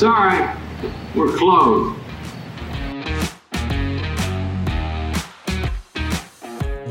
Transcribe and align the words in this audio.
Sorry, 0.00 0.48
we're 1.14 1.36
closed. 1.36 2.00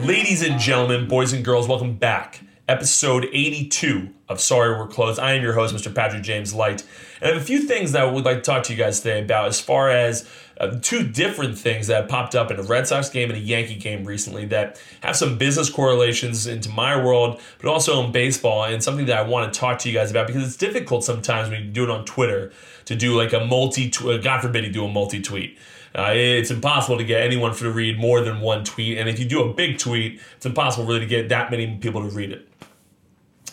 Ladies 0.06 0.44
and 0.44 0.60
gentlemen, 0.60 1.08
boys 1.08 1.34
and 1.34 1.44
girls, 1.44 1.68
welcome 1.68 1.96
back. 1.96 2.44
Episode 2.68 3.26
82 3.34 4.14
of 4.28 4.40
Sorry 4.40 4.78
We're 4.78 4.86
Closed. 4.86 5.20
I 5.20 5.34
am 5.34 5.42
your 5.42 5.54
host, 5.54 5.74
Mr. 5.74 5.92
Patrick 5.92 6.22
James 6.22 6.54
Light. 6.54 6.84
And 7.22 7.32
I 7.32 7.34
have 7.34 7.42
a 7.42 7.46
few 7.46 7.64
things 7.64 7.92
that 7.92 8.02
I 8.02 8.06
would 8.06 8.26
like 8.26 8.38
to 8.38 8.42
talk 8.42 8.64
to 8.64 8.74
you 8.74 8.80
guys 8.80 9.00
today 9.02 9.22
about 9.22 9.48
as 9.48 9.60
far 9.60 9.90
as 9.90 10.28
uh, 10.60 10.78
two 10.82 11.04
different 11.08 11.58
things 11.58 11.88
that 11.88 12.10
popped 12.10 12.36
up 12.36 12.52
in 12.52 12.60
a 12.60 12.64
Red 12.64 12.88
Sox 12.88 13.10
game 13.10 13.30
and 13.30 13.38
a 13.38 13.42
Yankee 13.42 13.76
game 13.76 14.06
recently 14.06 14.46
that 14.48 14.82
have 15.02 15.16
some 15.16 15.38
business 15.38 15.70
correlations 15.70 16.48
into 16.48 16.70
my 16.70 17.02
world, 17.02 17.40
but 17.62 17.70
also 17.70 18.04
in 18.04 18.12
baseball, 18.12 18.66
and 18.66 18.84
something 18.84 19.06
that 19.06 19.18
I 19.18 19.22
want 19.22 19.52
to 19.52 19.60
talk 19.60 19.80
to 19.80 19.90
you 19.90 19.96
guys 19.96 20.12
about 20.12 20.28
because 20.28 20.44
it's 20.44 20.58
difficult 20.58 21.04
sometimes 21.04 21.50
when 21.50 21.64
you 21.64 21.70
do 21.70 21.84
it 21.84 21.90
on 21.90 22.06
Twitter 22.06 22.52
to 22.86 22.96
do 22.96 23.16
like 23.16 23.34
a 23.34 23.46
multi, 23.46 23.90
God 23.90 24.42
forbid 24.42 24.66
you 24.66 24.72
do 24.72 24.86
a 24.86 24.90
multi 24.90 25.22
tweet. 25.22 25.58
Uh, 25.96 26.12
it's 26.14 26.52
impossible 26.52 26.98
to 26.98 27.04
get 27.04 27.22
anyone 27.22 27.56
to 27.56 27.72
read 27.72 27.98
more 27.98 28.22
than 28.22 28.42
one 28.42 28.64
tweet, 28.64 28.98
and 28.98 29.10
if 29.10 29.18
you 29.18 29.26
do 29.26 29.44
a 29.44 29.54
big 29.54 29.78
tweet, 29.78 30.22
it's 30.36 30.46
impossible 30.46 30.86
really 30.86 31.00
to 31.00 31.06
get 31.06 31.30
that 31.30 31.50
many 31.50 31.78
people 31.78 32.02
to 32.02 32.10
read 32.10 32.32
it. 32.32 32.48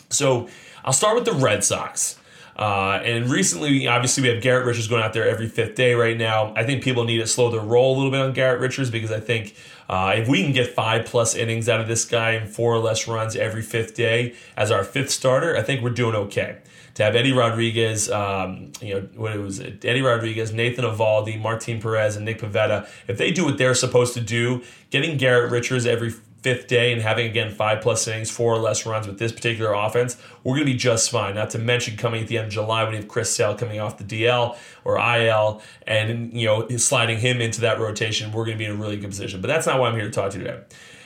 So 0.09 0.47
I'll 0.85 0.93
start 0.93 1.15
with 1.15 1.25
the 1.25 1.33
Red 1.33 1.63
Sox. 1.63 2.16
Uh, 2.57 2.99
and 3.03 3.29
recently, 3.29 3.87
obviously, 3.87 4.23
we 4.23 4.29
have 4.29 4.41
Garrett 4.41 4.65
Richards 4.65 4.87
going 4.87 5.03
out 5.03 5.13
there 5.13 5.27
every 5.29 5.47
fifth 5.47 5.75
day 5.75 5.93
right 5.93 6.17
now. 6.17 6.53
I 6.55 6.63
think 6.63 6.83
people 6.83 7.03
need 7.03 7.19
to 7.19 7.27
slow 7.27 7.51
their 7.51 7.61
roll 7.61 7.95
a 7.95 7.97
little 7.97 8.11
bit 8.11 8.19
on 8.19 8.33
Garrett 8.33 8.59
Richards 8.59 8.89
because 8.89 9.11
I 9.11 9.19
think 9.19 9.55
uh, 9.87 10.13
if 10.15 10.27
we 10.27 10.41
can 10.43 10.53
get 10.53 10.73
five 10.73 11.05
plus 11.05 11.35
innings 11.35 11.69
out 11.69 11.79
of 11.79 11.87
this 11.87 12.03
guy 12.03 12.31
and 12.31 12.49
four 12.49 12.73
or 12.73 12.79
less 12.79 13.07
runs 13.07 13.35
every 13.35 13.61
fifth 13.61 13.93
day 13.93 14.35
as 14.55 14.71
our 14.71 14.83
fifth 14.83 15.11
starter, 15.11 15.55
I 15.55 15.61
think 15.61 15.83
we're 15.83 15.91
doing 15.91 16.15
okay. 16.15 16.57
To 16.95 17.03
have 17.03 17.15
Eddie 17.15 17.31
Rodriguez, 17.31 18.09
um, 18.09 18.71
you 18.81 18.95
know, 18.95 19.07
what 19.15 19.31
it 19.31 19.39
was 19.39 19.59
Eddie 19.59 20.01
Rodriguez, 20.01 20.51
Nathan 20.51 20.83
Eovaldi, 20.83 21.39
Martin 21.39 21.79
Perez, 21.79 22.15
and 22.15 22.25
Nick 22.25 22.41
Pivetta, 22.41 22.89
if 23.07 23.19
they 23.19 23.29
do 23.29 23.45
what 23.45 23.59
they're 23.59 23.75
supposed 23.75 24.15
to 24.15 24.21
do, 24.21 24.63
getting 24.89 25.15
Garrett 25.15 25.51
Richards 25.51 25.85
every 25.85 26.11
fifth 26.41 26.67
day 26.67 26.93
and 26.93 27.01
having 27.01 27.27
again 27.27 27.51
five 27.51 27.81
plus 27.81 28.07
innings, 28.07 28.29
four 28.29 28.53
or 28.53 28.59
less 28.59 28.85
runs 28.85 29.07
with 29.07 29.19
this 29.19 29.31
particular 29.31 29.73
offense, 29.73 30.17
we're 30.43 30.55
going 30.55 30.65
to 30.65 30.71
be 30.71 30.77
just 30.77 31.09
fine. 31.09 31.35
Not 31.35 31.49
to 31.51 31.59
mention 31.59 31.97
coming 31.97 32.21
at 32.21 32.27
the 32.27 32.37
end 32.37 32.47
of 32.47 32.53
July 32.53 32.83
when 32.83 32.93
you 32.93 32.99
have 32.99 33.07
Chris 33.07 33.35
Sale 33.35 33.55
coming 33.55 33.79
off 33.79 33.97
the 33.97 34.03
DL 34.03 34.57
or 34.83 34.97
IL 34.97 35.61
and 35.85 36.33
you 36.33 36.45
know 36.45 36.67
sliding 36.77 37.19
him 37.19 37.41
into 37.41 37.61
that 37.61 37.79
rotation, 37.79 38.31
we're 38.31 38.45
going 38.45 38.57
to 38.57 38.59
be 38.59 38.65
in 38.65 38.71
a 38.71 38.75
really 38.75 38.97
good 38.97 39.09
position. 39.09 39.41
But 39.41 39.47
that's 39.47 39.67
not 39.67 39.79
why 39.79 39.89
I'm 39.89 39.95
here 39.95 40.05
to 40.05 40.11
talk 40.11 40.31
to 40.31 40.37
you 40.37 40.45
today. 40.45 40.63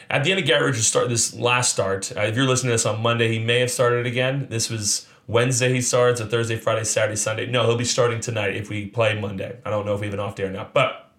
At 0.09 0.25
the 0.25 0.31
end 0.31 0.41
of 0.41 0.45
Garrett 0.45 0.65
Richards' 0.65 0.87
start, 0.87 1.07
this 1.07 1.33
last 1.33 1.71
start, 1.71 2.11
uh, 2.17 2.21
if 2.21 2.35
you're 2.35 2.45
listening 2.45 2.71
to 2.71 2.73
this 2.73 2.85
on 2.85 3.01
Monday, 3.01 3.31
he 3.31 3.39
may 3.39 3.59
have 3.61 3.71
started 3.71 4.05
again. 4.05 4.47
This 4.49 4.69
was 4.69 5.07
Wednesday 5.27 5.73
he 5.73 5.81
starts, 5.81 6.19
or 6.19 6.25
Thursday, 6.25 6.57
Friday, 6.57 6.83
Saturday, 6.83 7.15
Sunday. 7.15 7.45
No, 7.45 7.65
he'll 7.65 7.77
be 7.77 7.85
starting 7.85 8.19
tonight 8.19 8.55
if 8.55 8.69
we 8.69 8.87
play 8.87 9.19
Monday. 9.19 9.59
I 9.65 9.69
don't 9.69 9.85
know 9.85 9.95
if 9.95 10.01
we 10.01 10.07
have 10.07 10.13
an 10.13 10.19
off 10.19 10.35
day 10.35 10.43
or 10.43 10.49
not, 10.49 10.73
but 10.73 11.10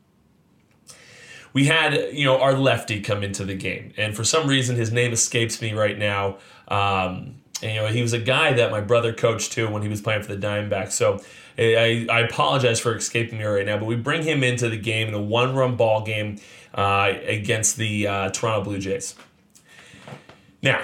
we 1.53 1.67
had 1.67 1.95
you 2.13 2.25
know 2.25 2.41
our 2.41 2.55
lefty 2.55 3.01
come 3.01 3.23
into 3.23 3.45
the 3.45 3.55
game, 3.55 3.93
and 3.97 4.17
for 4.17 4.25
some 4.25 4.47
reason 4.47 4.77
his 4.77 4.93
name 4.93 5.13
escapes 5.13 5.61
me 5.61 5.73
right 5.73 5.99
now. 5.99 6.39
Um, 6.69 7.37
and, 7.63 7.73
you 7.75 7.81
know, 7.81 7.87
he 7.87 8.03
was 8.03 8.13
a 8.13 8.19
guy 8.19 8.53
that 8.55 8.71
my 8.71 8.81
brother 8.81 9.13
coached 9.13 9.53
too 9.53 9.69
when 9.69 9.83
he 9.83 9.89
was 9.89 10.01
playing 10.01 10.23
for 10.23 10.35
the 10.35 10.47
Diamondbacks. 10.47 10.93
So 10.93 11.21
I, 11.57 12.07
I 12.11 12.21
apologize 12.21 12.81
for 12.81 12.97
escaping 12.97 13.39
me 13.39 13.45
right 13.45 13.65
now, 13.65 13.79
but 13.79 13.85
we 13.85 13.95
bring 13.95 14.23
him 14.23 14.43
into 14.43 14.69
the 14.69 14.77
game 14.77 15.09
in 15.09 15.15
a 15.15 15.23
one-run 15.23 15.77
ball 15.77 16.05
game 16.05 16.41
uh, 16.75 17.13
against 17.25 17.77
the 17.77 18.09
uh, 18.09 18.31
Toronto 18.31 18.65
Blue 18.65 18.79
Jays. 18.79 19.15
Now, 20.63 20.83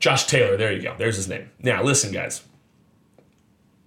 Josh 0.00 0.26
Taylor, 0.26 0.56
there 0.56 0.72
you 0.72 0.82
go. 0.82 0.94
There's 0.98 1.16
his 1.16 1.28
name. 1.28 1.50
Now, 1.60 1.82
listen, 1.82 2.12
guys. 2.12 2.42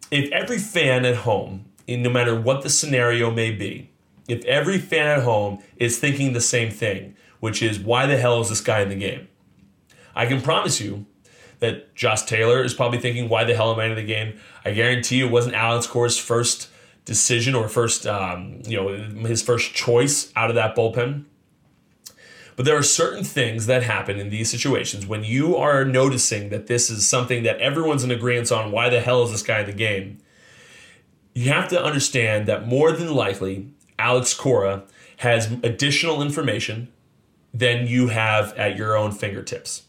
If 0.10 0.32
every 0.32 0.58
fan 0.58 1.06
at 1.06 1.17
home, 1.17 1.66
no 1.88 2.10
matter 2.10 2.40
what 2.40 2.64
the 2.64 2.70
scenario 2.70 3.30
may 3.30 3.52
be, 3.52 3.90
if 4.27 4.43
every 4.45 4.77
fan 4.77 5.20
at 5.20 5.23
home 5.23 5.60
is 5.77 5.99
thinking 5.99 6.33
the 6.33 6.42
same 6.42 6.71
thing, 6.71 7.15
which 7.39 7.61
is 7.61 7.80
why 7.80 8.05
the 8.05 8.17
hell 8.17 8.42
is 8.42 8.49
this 8.49 8.61
guy 8.61 8.82
in 8.82 8.89
the 8.89 8.95
game? 8.95 9.27
I 10.15 10.26
can 10.26 10.42
promise 10.42 10.82
you 10.82 11.05
that 11.60 11.95
Josh 11.95 12.23
Taylor 12.23 12.64
is 12.64 12.73
probably 12.73 12.99
thinking, 12.99 13.30
why 13.30 13.43
the 13.43 13.55
hell 13.55 13.71
am 13.71 13.80
I 13.80 13.86
in 13.86 13.95
the 13.95 14.04
game? 14.04 14.37
I 14.66 14.71
guarantee 14.71 15.17
you 15.17 15.27
it 15.27 15.32
wasn't 15.32 15.55
Alex 15.55 15.87
Cora's 15.87 16.17
first 16.17 16.70
decision 17.05 17.55
or 17.55 17.67
first, 17.70 18.05
um, 18.05 18.61
you 18.66 18.77
know, 18.77 18.89
his 19.27 19.42
first 19.42 19.73
choice 19.73 20.32
out 20.36 20.49
of 20.49 20.55
that 20.55 20.76
bullpen. 20.76 21.26
But 22.55 22.66
there 22.66 22.76
are 22.76 22.83
certain 22.83 23.23
things 23.23 23.67
that 23.67 23.83
happen 23.83 24.20
in 24.20 24.30
these 24.30 24.49
situations 24.49 25.05
when 25.05 25.23
you 25.23 25.55
are 25.55 25.86
noticing 25.86 26.49
that 26.49 26.66
this 26.66 26.89
is 26.89 27.08
something 27.08 27.43
that 27.43 27.60
everyone's 27.60 28.04
in 28.04 28.10
agreement 28.10 28.52
on. 28.52 28.71
Why 28.71 28.89
the 28.89 28.99
hell 28.99 29.23
is 29.23 29.32
this 29.32 29.43
guy 29.43 29.60
in 29.60 29.67
the 29.67 29.73
game? 29.73 30.17
You 31.33 31.52
have 31.52 31.67
to 31.70 31.82
understand 31.82 32.48
that 32.48 32.67
more 32.67 32.92
than 32.92 33.14
likely, 33.14 33.70
Alex 34.00 34.34
Cora 34.34 34.84
has 35.18 35.52
additional 35.64 36.22
information 36.22 36.90
than 37.54 37.88
you 37.88 38.10
have 38.10 38.54
at 38.54 38.78
your 38.78 38.96
own 38.96 39.12
fingertips. 39.12 39.84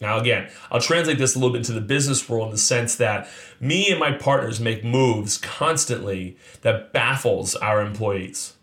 Now, 0.00 0.18
again, 0.18 0.50
I'll 0.72 0.80
translate 0.80 1.18
this 1.18 1.36
a 1.36 1.38
little 1.38 1.52
bit 1.52 1.58
into 1.58 1.72
the 1.72 1.80
business 1.80 2.28
world 2.28 2.46
in 2.46 2.52
the 2.52 2.58
sense 2.58 2.96
that 2.96 3.28
me 3.60 3.88
and 3.88 4.00
my 4.00 4.10
partners 4.10 4.58
make 4.58 4.82
moves 4.82 5.38
constantly 5.38 6.36
that 6.62 6.92
baffles 6.92 7.54
our 7.54 7.80
employees. 7.80 8.54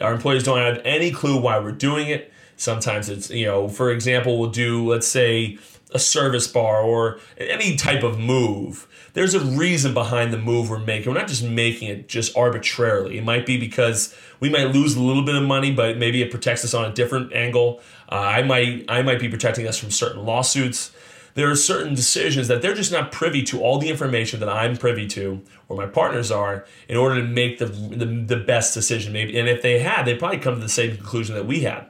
Our 0.00 0.14
employees 0.14 0.44
don't 0.44 0.58
have 0.58 0.80
any 0.84 1.10
clue 1.10 1.40
why 1.40 1.58
we're 1.58 1.72
doing 1.72 2.08
it. 2.08 2.32
Sometimes 2.56 3.08
it's, 3.08 3.28
you 3.30 3.46
know, 3.46 3.68
for 3.68 3.90
example, 3.90 4.38
we'll 4.38 4.50
do, 4.50 4.88
let's 4.88 5.08
say, 5.08 5.58
a 5.90 5.98
service 5.98 6.46
bar 6.46 6.82
or 6.82 7.18
any 7.38 7.74
type 7.74 8.04
of 8.04 8.20
move 8.20 8.86
there's 9.14 9.34
a 9.34 9.40
reason 9.40 9.94
behind 9.94 10.32
the 10.32 10.38
move 10.38 10.68
we're 10.68 10.78
making. 10.80 11.12
We're 11.12 11.18
not 11.18 11.28
just 11.28 11.44
making 11.44 11.88
it 11.88 12.08
just 12.08 12.36
arbitrarily. 12.36 13.16
It 13.16 13.24
might 13.24 13.46
be 13.46 13.56
because 13.56 14.14
we 14.40 14.50
might 14.50 14.74
lose 14.74 14.96
a 14.96 15.00
little 15.00 15.24
bit 15.24 15.36
of 15.36 15.44
money, 15.44 15.72
but 15.72 15.96
maybe 15.96 16.20
it 16.20 16.30
protects 16.30 16.64
us 16.64 16.74
on 16.74 16.84
a 16.84 16.92
different 16.92 17.32
angle. 17.32 17.80
Uh, 18.10 18.16
I 18.16 18.42
might 18.42 18.84
I 18.88 19.02
might 19.02 19.20
be 19.20 19.28
protecting 19.28 19.66
us 19.66 19.78
from 19.78 19.90
certain 19.90 20.24
lawsuits. 20.24 20.92
There 21.34 21.50
are 21.50 21.56
certain 21.56 21.94
decisions 21.94 22.48
that 22.48 22.60
they're 22.60 22.74
just 22.74 22.92
not 22.92 23.10
privy 23.10 23.42
to 23.44 23.60
all 23.60 23.78
the 23.78 23.88
information 23.88 24.38
that 24.40 24.48
I'm 24.48 24.76
privy 24.76 25.06
to 25.08 25.42
or 25.68 25.76
my 25.76 25.86
partners 25.86 26.30
are 26.30 26.64
in 26.88 26.96
order 26.96 27.20
to 27.20 27.26
make 27.26 27.58
the, 27.58 27.66
the, 27.66 28.06
the 28.06 28.36
best 28.36 28.74
decision. 28.74 29.12
Maybe, 29.12 29.38
and 29.38 29.48
if 29.48 29.62
they 29.62 29.80
had, 29.80 30.04
they'd 30.04 30.18
probably 30.18 30.38
come 30.38 30.54
to 30.54 30.60
the 30.60 30.68
same 30.68 30.96
conclusion 30.96 31.34
that 31.34 31.46
we 31.46 31.60
had. 31.60 31.86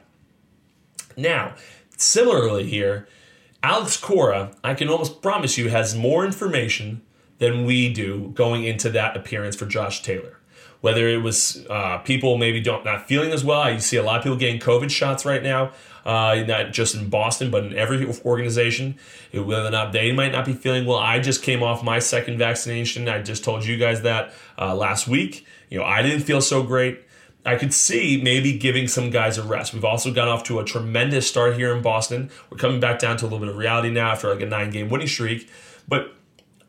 Now, 1.15 1.55
similarly 1.95 2.65
here, 2.65 3.07
Alex 3.61 3.97
Cora, 3.97 4.51
I 4.63 4.73
can 4.73 4.89
almost 4.89 5.21
promise 5.21 5.57
you, 5.57 5.69
has 5.69 5.95
more 5.95 6.25
information 6.25 7.01
than 7.37 7.65
we 7.65 7.93
do 7.93 8.31
going 8.33 8.63
into 8.63 8.89
that 8.91 9.15
appearance 9.17 9.55
for 9.55 9.65
Josh 9.65 10.01
Taylor. 10.01 10.39
Whether 10.81 11.07
it 11.07 11.23
was 11.23 11.65
uh, 11.69 11.97
people 11.99 12.37
maybe 12.37 12.61
don't 12.61 12.85
not 12.85 13.07
feeling 13.07 13.31
as 13.31 13.43
well, 13.43 13.71
you 13.71 13.79
see 13.79 13.97
a 13.97 14.03
lot 14.03 14.17
of 14.17 14.23
people 14.23 14.37
getting 14.37 14.59
COVID 14.59 14.91
shots 14.91 15.25
right 15.25 15.41
now, 15.41 15.71
uh, 16.05 16.43
not 16.47 16.73
just 16.73 16.93
in 16.93 17.09
Boston 17.09 17.49
but 17.49 17.65
in 17.65 17.75
every 17.75 18.05
organization. 18.23 18.95
Whether 19.33 19.67
or 19.67 19.71
not 19.71 19.93
they 19.93 20.11
might 20.11 20.31
not 20.31 20.45
be 20.45 20.53
feeling 20.53 20.85
well, 20.85 20.99
I 20.99 21.19
just 21.19 21.41
came 21.41 21.63
off 21.63 21.83
my 21.83 21.99
second 21.99 22.37
vaccination. 22.37 23.09
I 23.09 23.21
just 23.23 23.43
told 23.43 23.65
you 23.65 23.77
guys 23.77 24.03
that 24.03 24.33
uh, 24.59 24.75
last 24.75 25.07
week. 25.07 25.45
You 25.69 25.79
know, 25.79 25.85
I 25.85 26.03
didn't 26.03 26.21
feel 26.21 26.41
so 26.41 26.61
great. 26.61 27.01
I 27.45 27.55
could 27.57 27.73
see 27.73 28.19
maybe 28.23 28.57
giving 28.57 28.87
some 28.87 29.11
guys 29.11 29.37
a 29.37 29.43
rest. 29.43 29.73
We've 29.73 29.85
also 29.85 30.11
gone 30.11 30.27
off 30.27 30.43
to 30.45 30.59
a 30.59 30.65
tremendous 30.65 31.27
start 31.27 31.55
here 31.55 31.75
in 31.75 31.83
Boston. 31.83 32.31
We're 32.49 32.57
coming 32.57 32.79
back 32.79 32.97
down 32.97 33.17
to 33.17 33.25
a 33.25 33.27
little 33.27 33.39
bit 33.39 33.49
of 33.49 33.57
reality 33.57 33.91
now 33.91 34.11
after 34.11 34.33
like 34.33 34.41
a 34.41 34.47
nine 34.47 34.71
game 34.71 34.89
winning 34.89 35.07
streak. 35.07 35.47
But 35.87 36.14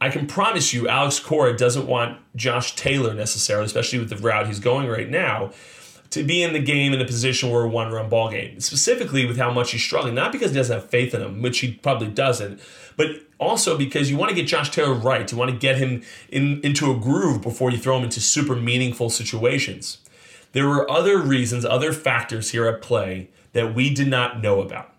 I 0.00 0.10
can 0.10 0.26
promise 0.26 0.72
you, 0.72 0.88
Alex 0.88 1.18
Cora 1.18 1.56
doesn't 1.56 1.86
want 1.86 2.18
Josh 2.36 2.76
Taylor 2.76 3.14
necessarily, 3.14 3.66
especially 3.66 3.98
with 3.98 4.10
the 4.10 4.16
route 4.16 4.46
he's 4.46 4.60
going 4.60 4.88
right 4.88 5.08
now, 5.08 5.52
to 6.10 6.22
be 6.22 6.42
in 6.42 6.52
the 6.52 6.60
game 6.60 6.92
in 6.92 7.00
a 7.00 7.04
position 7.04 7.50
where 7.50 7.62
a 7.62 7.68
one 7.68 7.90
run 7.90 8.08
ball 8.08 8.30
game, 8.30 8.60
specifically 8.60 9.26
with 9.26 9.38
how 9.38 9.50
much 9.50 9.72
he's 9.72 9.82
struggling. 9.82 10.14
Not 10.14 10.32
because 10.32 10.50
he 10.50 10.56
doesn't 10.56 10.80
have 10.80 10.90
faith 10.90 11.14
in 11.14 11.22
him, 11.22 11.42
which 11.42 11.60
he 11.60 11.72
probably 11.72 12.08
doesn't, 12.08 12.60
but 12.96 13.08
also 13.38 13.76
because 13.76 14.10
you 14.10 14.16
want 14.16 14.30
to 14.30 14.34
get 14.34 14.46
Josh 14.46 14.70
Taylor 14.70 14.94
right. 14.94 15.30
You 15.30 15.38
want 15.38 15.50
to 15.50 15.56
get 15.56 15.76
him 15.76 16.02
in, 16.28 16.60
into 16.62 16.90
a 16.90 16.98
groove 16.98 17.42
before 17.42 17.70
you 17.70 17.78
throw 17.78 17.96
him 17.98 18.04
into 18.04 18.20
super 18.20 18.56
meaningful 18.56 19.10
situations. 19.10 19.98
There 20.52 20.68
were 20.68 20.90
other 20.90 21.18
reasons, 21.18 21.64
other 21.64 21.92
factors 21.92 22.50
here 22.50 22.66
at 22.66 22.80
play 22.80 23.28
that 23.52 23.74
we 23.74 23.92
did 23.92 24.08
not 24.08 24.40
know 24.40 24.62
about, 24.62 24.92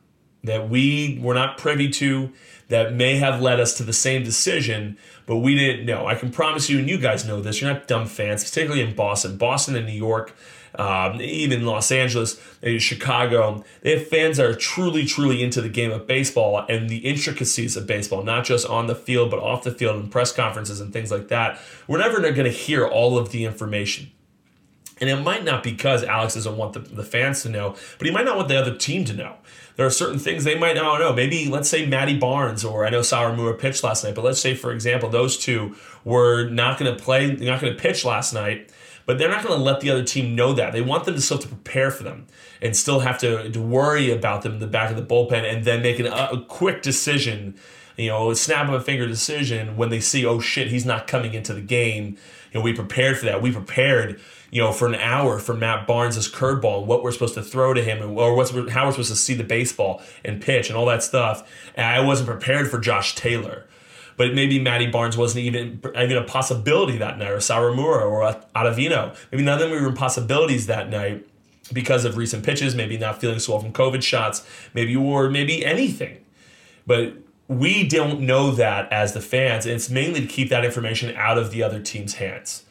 that 0.43 0.69
we 0.69 1.19
were 1.21 1.33
not 1.33 1.57
privy 1.57 1.89
to 1.89 2.31
that 2.69 2.93
may 2.93 3.17
have 3.17 3.41
led 3.41 3.59
us 3.59 3.73
to 3.75 3.83
the 3.83 3.93
same 3.93 4.23
decision, 4.23 4.97
but 5.25 5.37
we 5.37 5.55
didn't 5.55 5.85
know. 5.85 6.05
I 6.05 6.15
can 6.15 6.31
promise 6.31 6.69
you, 6.69 6.79
and 6.79 6.89
you 6.89 6.97
guys 6.97 7.25
know 7.25 7.41
this, 7.41 7.61
you're 7.61 7.71
not 7.71 7.87
dumb 7.87 8.07
fans, 8.07 8.43
particularly 8.43 8.81
in 8.81 8.95
Boston, 8.95 9.37
Boston 9.37 9.75
and 9.75 9.85
New 9.85 9.93
York, 9.93 10.35
um, 10.75 11.21
even 11.21 11.65
Los 11.65 11.91
Angeles, 11.91 12.39
Chicago. 12.77 13.63
They 13.81 13.97
have 13.97 14.07
fans 14.07 14.37
that 14.37 14.45
are 14.45 14.55
truly, 14.55 15.05
truly 15.05 15.41
into 15.41 15.61
the 15.61 15.69
game 15.69 15.91
of 15.91 16.07
baseball 16.07 16.65
and 16.69 16.89
the 16.89 16.97
intricacies 16.97 17.77
of 17.77 17.87
baseball, 17.87 18.23
not 18.23 18.45
just 18.45 18.67
on 18.67 18.87
the 18.87 18.95
field, 18.95 19.31
but 19.31 19.39
off 19.39 19.63
the 19.63 19.71
field 19.71 19.95
and 19.95 20.11
press 20.11 20.31
conferences 20.31 20.81
and 20.81 20.91
things 20.91 21.09
like 21.09 21.29
that. 21.29 21.59
We're 21.87 21.99
never 21.99 22.19
going 22.19 22.35
to 22.43 22.49
hear 22.49 22.85
all 22.85 23.17
of 23.17 23.31
the 23.31 23.45
information. 23.45 24.11
And 24.99 25.09
it 25.09 25.17
might 25.17 25.43
not 25.43 25.63
because 25.63 26.03
Alex 26.03 26.33
doesn't 26.33 26.57
want 26.57 26.73
the, 26.73 26.79
the 26.79 27.03
fans 27.03 27.43
to 27.43 27.49
know, 27.49 27.75
but 27.97 28.07
he 28.07 28.11
might 28.11 28.25
not 28.25 28.35
want 28.35 28.49
the 28.49 28.59
other 28.59 28.75
team 28.75 29.05
to 29.05 29.13
know. 29.13 29.35
There 29.77 29.85
are 29.85 29.91
certain 29.91 30.19
things 30.19 30.43
they 30.43 30.57
might, 30.57 30.73
don't 30.73 30.99
know, 30.99 31.13
maybe 31.13 31.47
let's 31.47 31.69
say 31.69 31.85
Matty 31.85 32.17
Barnes 32.17 32.65
or 32.65 32.85
I 32.85 32.89
know 32.89 33.01
Sawamura 33.01 33.57
pitched 33.57 33.83
last 33.83 34.03
night, 34.03 34.15
but 34.15 34.23
let's 34.23 34.41
say, 34.41 34.55
for 34.55 34.71
example, 34.73 35.07
those 35.07 35.37
two 35.37 35.75
were 36.03 36.49
not 36.49 36.79
going 36.79 36.93
to 36.95 37.01
play, 37.01 37.31
not 37.31 37.61
going 37.61 37.73
to 37.73 37.79
pitch 37.79 38.03
last 38.03 38.33
night, 38.33 38.71
but 39.05 39.19
they're 39.19 39.29
not 39.29 39.43
going 39.43 39.57
to 39.57 39.63
let 39.63 39.79
the 39.79 39.91
other 39.91 40.03
team 40.03 40.35
know 40.35 40.51
that. 40.53 40.73
They 40.73 40.81
want 40.81 41.05
them 41.05 41.13
to 41.13 41.21
still 41.21 41.37
have 41.37 41.43
to 41.47 41.55
prepare 41.55 41.91
for 41.91 42.03
them 42.03 42.25
and 42.59 42.75
still 42.75 43.01
have 43.01 43.19
to, 43.19 43.49
to 43.51 43.61
worry 43.61 44.11
about 44.11 44.41
them 44.41 44.53
in 44.53 44.59
the 44.59 44.67
back 44.67 44.89
of 44.89 44.97
the 44.97 45.03
bullpen 45.03 45.43
and 45.49 45.63
then 45.63 45.83
make 45.83 45.99
an, 45.99 46.07
a 46.07 46.43
quick 46.47 46.81
decision, 46.81 47.55
you 47.97 48.09
know, 48.09 48.29
a 48.29 48.35
snap 48.35 48.67
of 48.67 48.75
a 48.75 48.81
finger 48.81 49.07
decision 49.07 49.75
when 49.75 49.89
they 49.89 49.99
see, 49.99 50.25
oh 50.25 50.39
shit, 50.39 50.67
he's 50.67 50.85
not 50.85 51.07
coming 51.07 51.33
into 51.33 51.53
the 51.53 51.61
game. 51.61 52.17
You 52.51 52.59
know, 52.59 52.61
we 52.61 52.73
prepared 52.73 53.17
for 53.17 53.25
that. 53.25 53.41
We 53.41 53.51
prepared 53.51 54.19
you 54.49 54.61
know, 54.61 54.71
for 54.71 54.87
an 54.87 54.95
hour 54.95 55.39
for 55.39 55.53
Matt 55.53 55.87
Barnes' 55.87 56.31
curveball 56.31 56.79
and 56.79 56.87
what 56.87 57.03
we're 57.03 57.11
supposed 57.11 57.33
to 57.33 57.43
throw 57.43 57.73
to 57.73 57.83
him 57.83 58.01
or 58.01 58.35
what's 58.35 58.51
how 58.69 58.85
we're 58.85 58.91
supposed 58.91 59.09
to 59.09 59.15
see 59.15 59.33
the 59.33 59.43
baseball 59.43 60.01
and 60.23 60.41
pitch 60.41 60.69
and 60.69 60.77
all 60.77 60.85
that 60.85 61.03
stuff. 61.03 61.49
And 61.75 61.85
I 61.85 61.99
wasn't 61.99 62.29
prepared 62.29 62.69
for 62.69 62.79
Josh 62.79 63.15
Taylor. 63.15 63.65
But 64.15 64.33
maybe 64.33 64.57
Matty 64.57 64.87
Barnes 64.87 65.15
wasn't 65.15 65.45
even 65.45 65.81
even 65.95 66.17
a 66.17 66.23
possibility 66.23 66.97
that 66.97 67.19
night, 67.19 67.29
or 67.29 67.37
Sawamura 67.37 68.09
or 68.09 68.33
Ottavino. 68.55 69.15
Maybe 69.31 69.43
none 69.43 69.61
of 69.61 69.69
them 69.69 69.83
were 69.83 69.91
possibilities 69.91 70.65
that 70.67 70.89
night 70.89 71.27
because 71.71 72.05
of 72.05 72.17
recent 72.17 72.43
pitches, 72.43 72.73
maybe 72.73 72.97
not 72.97 73.19
feeling 73.19 73.39
so 73.39 73.53
well 73.53 73.61
from 73.61 73.73
COVID 73.73 74.01
shots, 74.01 74.47
maybe 74.73 74.95
or 74.95 75.29
maybe 75.29 75.63
anything. 75.63 76.17
But 76.87 77.13
we 77.47 77.87
don't 77.87 78.21
know 78.21 78.51
that 78.51 78.91
as 78.91 79.13
the 79.13 79.21
fans, 79.21 79.65
and 79.65 79.75
it's 79.75 79.89
mainly 79.89 80.21
to 80.21 80.27
keep 80.27 80.49
that 80.49 80.65
information 80.65 81.15
out 81.15 81.37
of 81.37 81.51
the 81.51 81.63
other 81.63 81.79
team's 81.79 82.15
hands. 82.15 82.63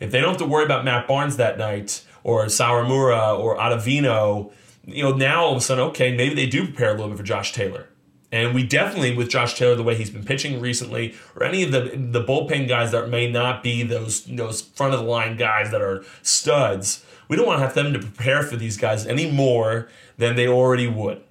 If 0.00 0.10
they 0.10 0.20
don't 0.20 0.30
have 0.30 0.38
to 0.38 0.46
worry 0.46 0.64
about 0.64 0.84
Matt 0.84 1.06
Barnes 1.06 1.36
that 1.36 1.58
night 1.58 2.04
or 2.24 2.46
Sawamura 2.46 3.38
or 3.38 3.56
Ottavino, 3.56 4.52
you 4.84 5.02
know, 5.02 5.14
now 5.14 5.44
all 5.44 5.52
of 5.52 5.58
a 5.58 5.60
sudden, 5.60 5.84
okay, 5.90 6.16
maybe 6.16 6.34
they 6.34 6.46
do 6.46 6.64
prepare 6.64 6.90
a 6.90 6.92
little 6.92 7.08
bit 7.08 7.18
for 7.18 7.22
Josh 7.22 7.52
Taylor. 7.52 7.88
And 8.32 8.54
we 8.54 8.66
definitely, 8.66 9.14
with 9.14 9.28
Josh 9.28 9.58
Taylor, 9.58 9.76
the 9.76 9.82
way 9.82 9.94
he's 9.94 10.10
been 10.10 10.24
pitching 10.24 10.58
recently, 10.58 11.14
or 11.36 11.44
any 11.44 11.62
of 11.62 11.70
the 11.70 11.80
the 11.94 12.24
bullpen 12.24 12.66
guys 12.66 12.90
that 12.92 13.10
may 13.10 13.30
not 13.30 13.62
be 13.62 13.82
those 13.82 14.24
those 14.24 14.62
front 14.62 14.94
of 14.94 15.00
the 15.00 15.06
line 15.06 15.36
guys 15.36 15.70
that 15.70 15.82
are 15.82 16.02
studs, 16.22 17.04
we 17.28 17.36
don't 17.36 17.46
want 17.46 17.60
to 17.60 17.66
have 17.66 17.74
them 17.74 17.92
to 17.92 17.98
prepare 17.98 18.42
for 18.42 18.56
these 18.56 18.78
guys 18.78 19.06
any 19.06 19.30
more 19.30 19.88
than 20.16 20.34
they 20.34 20.48
already 20.48 20.88
would. 20.88 21.22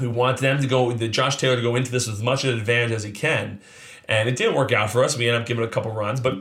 We 0.00 0.08
want 0.08 0.38
them 0.38 0.60
to 0.60 0.66
go, 0.66 0.92
the 0.92 1.08
Josh 1.08 1.36
Taylor 1.36 1.56
to 1.56 1.62
go 1.62 1.76
into 1.76 1.90
this 1.90 2.06
with 2.06 2.16
as 2.16 2.22
much 2.22 2.44
of 2.44 2.52
an 2.52 2.58
advantage 2.58 2.92
as 2.92 3.02
he 3.02 3.12
can. 3.12 3.60
And 4.08 4.28
it 4.28 4.36
didn't 4.36 4.54
work 4.54 4.72
out 4.72 4.90
for 4.90 5.04
us. 5.04 5.16
We 5.16 5.28
ended 5.28 5.42
up 5.42 5.48
giving 5.48 5.64
a 5.64 5.68
couple 5.68 5.92
runs, 5.92 6.20
but 6.20 6.34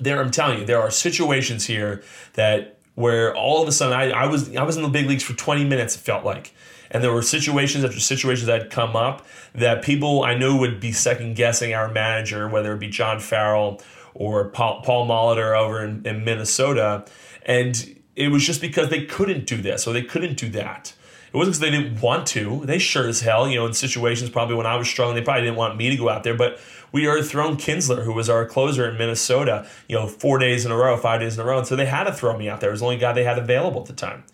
there 0.00 0.20
I'm 0.20 0.30
telling 0.30 0.60
you, 0.60 0.66
there 0.66 0.80
are 0.80 0.90
situations 0.90 1.66
here 1.66 2.02
that 2.34 2.78
where 2.94 3.34
all 3.34 3.62
of 3.62 3.68
a 3.68 3.72
sudden 3.72 3.96
I, 3.96 4.10
I 4.10 4.26
was 4.26 4.54
I 4.56 4.62
was 4.62 4.76
in 4.76 4.82
the 4.82 4.88
big 4.88 5.06
leagues 5.06 5.22
for 5.22 5.34
20 5.34 5.64
minutes, 5.64 5.94
it 5.96 6.00
felt 6.00 6.24
like. 6.24 6.52
And 6.90 7.02
there 7.02 7.12
were 7.12 7.22
situations 7.22 7.84
after 7.84 8.00
situations 8.00 8.46
that 8.46 8.70
come 8.70 8.96
up 8.96 9.26
that 9.54 9.82
people 9.82 10.22
I 10.22 10.34
knew 10.34 10.58
would 10.58 10.80
be 10.80 10.92
second 10.92 11.34
guessing 11.34 11.74
our 11.74 11.90
manager, 11.90 12.48
whether 12.48 12.72
it 12.74 12.78
be 12.78 12.88
John 12.88 13.20
Farrell 13.20 13.80
or 14.14 14.48
Paul, 14.48 14.82
Paul 14.82 15.06
Molitor 15.06 15.58
over 15.58 15.84
in, 15.84 16.06
in 16.06 16.24
Minnesota. 16.24 17.04
And 17.44 18.00
it 18.14 18.28
was 18.28 18.46
just 18.46 18.60
because 18.60 18.88
they 18.88 19.04
couldn't 19.04 19.46
do 19.46 19.60
this 19.60 19.86
or 19.86 19.92
they 19.92 20.02
couldn't 20.02 20.36
do 20.36 20.48
that. 20.50 20.94
It 21.36 21.38
wasn't 21.38 21.58
because 21.58 21.70
they 21.70 21.70
didn't 21.70 22.00
want 22.00 22.26
to. 22.28 22.62
They 22.64 22.78
sure 22.78 23.06
as 23.06 23.20
hell, 23.20 23.46
you 23.46 23.56
know, 23.56 23.66
in 23.66 23.74
situations 23.74 24.30
probably 24.30 24.54
when 24.54 24.64
I 24.64 24.76
was 24.76 24.88
struggling, 24.88 25.16
they 25.16 25.22
probably 25.22 25.42
didn't 25.42 25.56
want 25.56 25.76
me 25.76 25.90
to 25.90 25.96
go 25.96 26.08
out 26.08 26.22
there. 26.24 26.32
But 26.32 26.58
we 26.92 27.06
already 27.06 27.26
thrown 27.26 27.58
Kintzler, 27.58 28.04
who 28.04 28.14
was 28.14 28.30
our 28.30 28.46
closer 28.46 28.88
in 28.88 28.96
Minnesota, 28.96 29.68
you 29.86 29.96
know, 29.96 30.06
four 30.06 30.38
days 30.38 30.64
in 30.64 30.72
a 30.72 30.76
row, 30.78 30.96
five 30.96 31.20
days 31.20 31.36
in 31.36 31.44
a 31.44 31.46
row. 31.46 31.58
And 31.58 31.66
so 31.66 31.76
they 31.76 31.84
had 31.84 32.04
to 32.04 32.12
throw 32.14 32.38
me 32.38 32.48
out 32.48 32.62
there. 32.62 32.70
It 32.70 32.72
was 32.72 32.80
the 32.80 32.86
only 32.86 32.96
guy 32.96 33.12
they 33.12 33.24
had 33.24 33.38
available 33.38 33.82
at 33.82 33.86
the 33.86 33.92
time. 33.92 34.24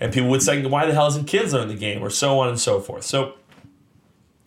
And 0.00 0.12
people 0.12 0.28
would 0.30 0.42
say, 0.42 0.60
why 0.66 0.86
the 0.86 0.92
hell 0.92 1.06
isn't 1.06 1.28
Kintzler 1.28 1.62
in 1.62 1.68
the 1.68 1.76
game? 1.76 2.02
Or 2.02 2.10
so 2.10 2.40
on 2.40 2.48
and 2.48 2.58
so 2.58 2.80
forth. 2.80 3.04
So 3.04 3.34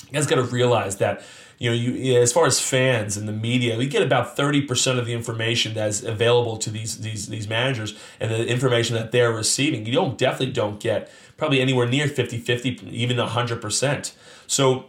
you 0.01 0.11
guys 0.11 0.27
got 0.27 0.35
to 0.35 0.43
realize 0.43 0.97
that 0.97 1.23
you 1.57 1.69
know, 1.69 1.75
you 1.77 2.19
as 2.19 2.33
far 2.33 2.45
as 2.45 2.59
fans 2.59 3.15
and 3.15 3.25
the 3.25 3.31
media, 3.31 3.77
we 3.77 3.87
get 3.87 4.01
about 4.01 4.35
thirty 4.35 4.61
percent 4.61 4.99
of 4.99 5.05
the 5.05 5.13
information 5.13 5.73
that's 5.73 6.03
available 6.03 6.57
to 6.57 6.69
these 6.69 6.99
these 6.99 7.29
these 7.29 7.47
managers 7.47 7.97
and 8.19 8.29
the 8.29 8.45
information 8.45 8.97
that 8.97 9.13
they're 9.13 9.31
receiving. 9.31 9.85
You 9.85 9.93
don't 9.93 10.17
definitely 10.17 10.51
don't 10.51 10.81
get 10.81 11.09
probably 11.43 11.59
anywhere 11.59 11.85
near 11.85 12.07
50-50, 12.07 12.89
even 12.93 13.17
hundred 13.17 13.61
percent. 13.61 14.15
So 14.47 14.85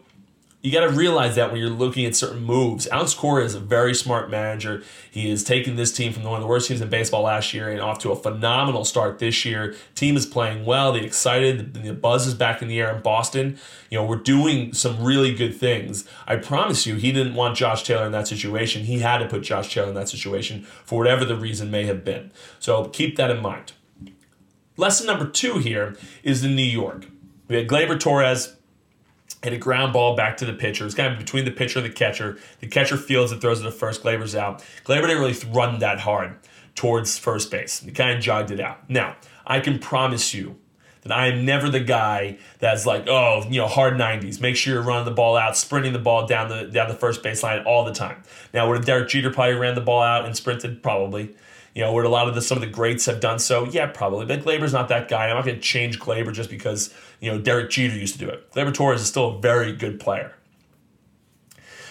you 0.62 0.70
got 0.70 0.88
to 0.88 0.96
realize 0.96 1.34
that 1.34 1.50
when 1.50 1.60
you're 1.60 1.68
looking 1.68 2.06
at 2.06 2.14
certain 2.14 2.44
moves. 2.44 2.86
Alex 2.86 3.12
Cora 3.12 3.44
is 3.44 3.56
a 3.56 3.60
very 3.60 3.92
smart 3.92 4.30
manager. 4.30 4.84
He 5.10 5.28
has 5.30 5.42
taken 5.42 5.74
this 5.74 5.92
team 5.92 6.12
from 6.12 6.22
one 6.22 6.36
of 6.36 6.42
the 6.42 6.46
worst 6.46 6.68
teams 6.68 6.80
in 6.80 6.88
baseball 6.88 7.22
last 7.22 7.52
year 7.52 7.68
and 7.68 7.80
off 7.80 7.98
to 7.98 8.12
a 8.12 8.16
phenomenal 8.16 8.84
start 8.84 9.18
this 9.18 9.44
year. 9.44 9.74
Team 9.96 10.16
is 10.16 10.26
playing 10.26 10.64
well. 10.64 10.92
They're 10.92 11.02
excited. 11.02 11.74
The 11.74 11.92
buzz 11.92 12.24
is 12.28 12.34
back 12.34 12.62
in 12.62 12.68
the 12.68 12.80
air 12.80 12.94
in 12.94 13.02
Boston. 13.02 13.58
You 13.90 13.98
know, 13.98 14.06
we're 14.06 14.14
doing 14.14 14.72
some 14.74 15.02
really 15.02 15.34
good 15.34 15.56
things. 15.56 16.08
I 16.28 16.36
promise 16.36 16.86
you, 16.86 16.94
he 16.94 17.10
didn't 17.10 17.34
want 17.34 17.56
Josh 17.56 17.82
Taylor 17.82 18.06
in 18.06 18.12
that 18.12 18.28
situation. 18.28 18.84
He 18.84 19.00
had 19.00 19.18
to 19.18 19.26
put 19.26 19.42
Josh 19.42 19.74
Taylor 19.74 19.88
in 19.88 19.94
that 19.94 20.08
situation 20.08 20.62
for 20.62 21.00
whatever 21.00 21.24
the 21.24 21.36
reason 21.36 21.72
may 21.72 21.84
have 21.86 22.04
been. 22.04 22.30
So 22.60 22.84
keep 22.86 23.16
that 23.16 23.32
in 23.32 23.42
mind. 23.42 23.72
Lesson 24.76 25.06
number 25.06 25.26
two 25.26 25.58
here 25.58 25.96
is 26.22 26.44
in 26.44 26.56
New 26.56 26.62
York. 26.62 27.06
We 27.48 27.56
had 27.56 27.68
Gleyber 27.68 27.98
Torres 27.98 28.56
hit 29.42 29.52
a 29.52 29.58
ground 29.58 29.92
ball 29.92 30.16
back 30.16 30.36
to 30.38 30.44
the 30.44 30.52
pitcher. 30.52 30.84
It's 30.86 30.94
kind 30.94 31.12
of 31.12 31.18
between 31.18 31.44
the 31.44 31.50
pitcher 31.50 31.78
and 31.78 31.86
the 31.86 31.92
catcher. 31.92 32.38
The 32.60 32.66
catcher 32.66 32.96
fields 32.96 33.30
it, 33.30 33.40
throws 33.40 33.60
it 33.60 33.64
to 33.64 33.70
first. 33.70 34.02
Gleyber's 34.02 34.34
out. 34.34 34.64
Gleyber 34.84 35.02
didn't 35.02 35.18
really 35.18 35.36
run 35.52 35.78
that 35.78 36.00
hard 36.00 36.36
towards 36.74 37.18
first 37.18 37.50
base. 37.50 37.80
He 37.80 37.92
kind 37.92 38.16
of 38.16 38.22
jogged 38.22 38.50
it 38.50 38.58
out. 38.58 38.88
Now, 38.90 39.16
I 39.46 39.60
can 39.60 39.78
promise 39.78 40.34
you 40.34 40.56
that 41.02 41.12
I 41.12 41.28
am 41.28 41.44
never 41.44 41.68
the 41.68 41.80
guy 41.80 42.38
that's 42.58 42.86
like, 42.86 43.06
oh, 43.06 43.44
you 43.48 43.60
know, 43.60 43.68
hard 43.68 43.94
90s. 43.94 44.40
Make 44.40 44.56
sure 44.56 44.74
you're 44.74 44.82
running 44.82 45.04
the 45.04 45.10
ball 45.10 45.36
out, 45.36 45.56
sprinting 45.56 45.92
the 45.92 45.98
ball 45.98 46.26
down 46.26 46.48
the 46.48 46.64
down 46.64 46.88
the 46.88 46.94
first 46.94 47.22
baseline 47.22 47.64
all 47.64 47.84
the 47.84 47.92
time. 47.92 48.22
Now, 48.52 48.68
would 48.68 48.84
Derek 48.84 49.08
Jeter 49.08 49.30
probably 49.30 49.54
ran 49.54 49.74
the 49.74 49.82
ball 49.82 50.02
out 50.02 50.24
and 50.24 50.34
sprinted? 50.34 50.82
Probably. 50.82 51.36
You 51.74 51.82
know, 51.82 51.92
where 51.92 52.04
a 52.04 52.08
lot 52.08 52.28
of 52.28 52.34
the 52.34 52.42
some 52.42 52.56
of 52.56 52.62
the 52.62 52.68
greats 52.68 53.06
have 53.06 53.20
done 53.20 53.38
so, 53.38 53.64
yeah, 53.64 53.86
probably. 53.86 54.26
But 54.26 54.44
Gleyber's 54.44 54.72
not 54.72 54.88
that 54.88 55.08
guy. 55.08 55.28
I'm 55.28 55.36
not 55.36 55.44
going 55.44 55.56
to 55.56 55.62
change 55.62 55.98
Gleyber 55.98 56.32
just 56.32 56.48
because 56.48 56.94
you 57.20 57.30
know 57.30 57.38
Derek 57.38 57.70
Jeter 57.70 57.96
used 57.96 58.14
to 58.14 58.20
do 58.20 58.28
it. 58.28 58.52
Gleyber 58.52 58.72
Torres 58.72 59.00
is 59.00 59.08
still 59.08 59.36
a 59.36 59.40
very 59.40 59.72
good 59.72 59.98
player. 59.98 60.34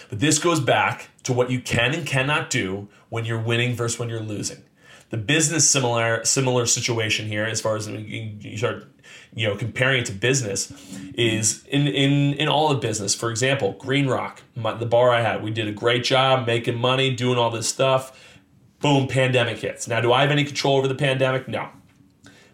But 0.08 0.20
this 0.20 0.38
goes 0.38 0.60
back 0.60 1.10
to 1.24 1.32
what 1.32 1.50
you 1.50 1.60
can 1.60 1.94
and 1.94 2.06
cannot 2.06 2.50
do 2.50 2.88
when 3.08 3.24
you're 3.24 3.40
winning 3.40 3.74
versus 3.74 3.98
when 3.98 4.08
you're 4.08 4.20
losing. 4.20 4.62
The 5.10 5.16
business 5.18 5.68
similar 5.68 6.24
similar 6.24 6.66
situation 6.66 7.28
here, 7.28 7.44
as 7.44 7.60
far 7.60 7.76
as 7.76 7.86
you 7.86 8.56
start 8.56 8.86
you 9.34 9.48
know 9.48 9.56
comparing 9.56 10.00
it 10.00 10.06
to 10.06 10.12
business 10.12 10.72
is 11.14 11.64
in 11.66 11.86
in 11.88 12.34
in 12.34 12.48
all 12.48 12.70
of 12.70 12.80
business 12.80 13.14
for 13.14 13.30
example 13.30 13.72
green 13.78 14.06
rock 14.06 14.42
my, 14.54 14.72
the 14.74 14.86
bar 14.86 15.10
i 15.10 15.20
had 15.20 15.42
we 15.42 15.50
did 15.50 15.68
a 15.68 15.72
great 15.72 16.04
job 16.04 16.46
making 16.46 16.76
money 16.76 17.14
doing 17.14 17.38
all 17.38 17.50
this 17.50 17.68
stuff 17.68 18.33
boom, 18.84 19.08
pandemic 19.08 19.56
hits. 19.56 19.88
Now, 19.88 20.02
do 20.02 20.12
I 20.12 20.20
have 20.20 20.30
any 20.30 20.44
control 20.44 20.76
over 20.76 20.86
the 20.86 20.94
pandemic? 20.94 21.48
No. 21.48 21.70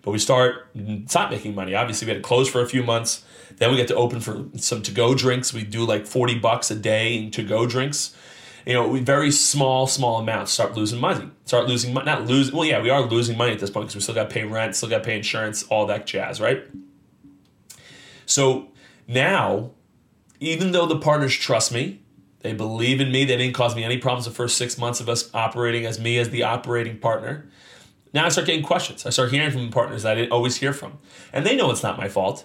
But 0.02 0.12
we 0.12 0.18
start 0.18 0.68
stop 1.06 1.28
making 1.28 1.56
money. 1.56 1.74
Obviously, 1.74 2.06
we 2.06 2.12
had 2.12 2.22
to 2.22 2.26
close 2.26 2.48
for 2.48 2.62
a 2.62 2.68
few 2.68 2.84
months. 2.84 3.24
Then 3.56 3.72
we 3.72 3.76
get 3.76 3.88
to 3.88 3.96
open 3.96 4.20
for 4.20 4.44
some 4.56 4.80
to-go 4.80 5.16
drinks. 5.16 5.52
We 5.52 5.64
do 5.64 5.84
like 5.84 6.06
40 6.06 6.38
bucks 6.38 6.70
a 6.70 6.76
day 6.76 7.16
in 7.16 7.32
to-go 7.32 7.66
drinks. 7.66 8.16
You 8.64 8.74
know, 8.74 8.86
we 8.86 9.00
very 9.00 9.32
small, 9.32 9.88
small 9.88 10.20
amounts 10.20 10.52
start 10.52 10.74
losing 10.74 11.00
money. 11.00 11.28
Start 11.46 11.66
losing 11.66 11.92
money. 11.92 12.06
Not 12.06 12.26
lose. 12.26 12.52
Well, 12.52 12.64
yeah, 12.64 12.80
we 12.80 12.90
are 12.90 13.02
losing 13.02 13.36
money 13.36 13.52
at 13.52 13.58
this 13.58 13.68
point 13.68 13.86
because 13.86 13.96
we 13.96 14.00
still 14.00 14.14
got 14.14 14.30
to 14.30 14.32
pay 14.32 14.44
rent, 14.44 14.76
still 14.76 14.88
got 14.88 14.98
to 14.98 15.04
pay 15.04 15.16
insurance, 15.16 15.64
all 15.64 15.84
that 15.86 16.06
jazz, 16.06 16.40
right? 16.40 16.62
So 18.24 18.68
now, 19.08 19.72
even 20.38 20.70
though 20.70 20.86
the 20.86 20.98
partners 21.00 21.34
trust 21.34 21.72
me, 21.72 22.02
they 22.40 22.52
believe 22.52 23.00
in 23.00 23.12
me. 23.12 23.24
They 23.24 23.36
didn't 23.36 23.54
cause 23.54 23.76
me 23.76 23.84
any 23.84 23.98
problems 23.98 24.24
the 24.24 24.30
first 24.30 24.56
six 24.56 24.78
months 24.78 25.00
of 25.00 25.08
us 25.08 25.32
operating 25.34 25.86
as 25.86 26.00
me 26.00 26.18
as 26.18 26.30
the 26.30 26.42
operating 26.42 26.98
partner. 26.98 27.48
Now 28.12 28.26
I 28.26 28.28
start 28.28 28.46
getting 28.46 28.64
questions. 28.64 29.06
I 29.06 29.10
start 29.10 29.30
hearing 29.30 29.50
from 29.50 29.70
partners 29.70 30.04
I 30.04 30.14
didn't 30.14 30.32
always 30.32 30.56
hear 30.56 30.72
from. 30.72 30.98
And 31.32 31.46
they 31.46 31.56
know 31.56 31.70
it's 31.70 31.82
not 31.82 31.98
my 31.98 32.08
fault, 32.08 32.44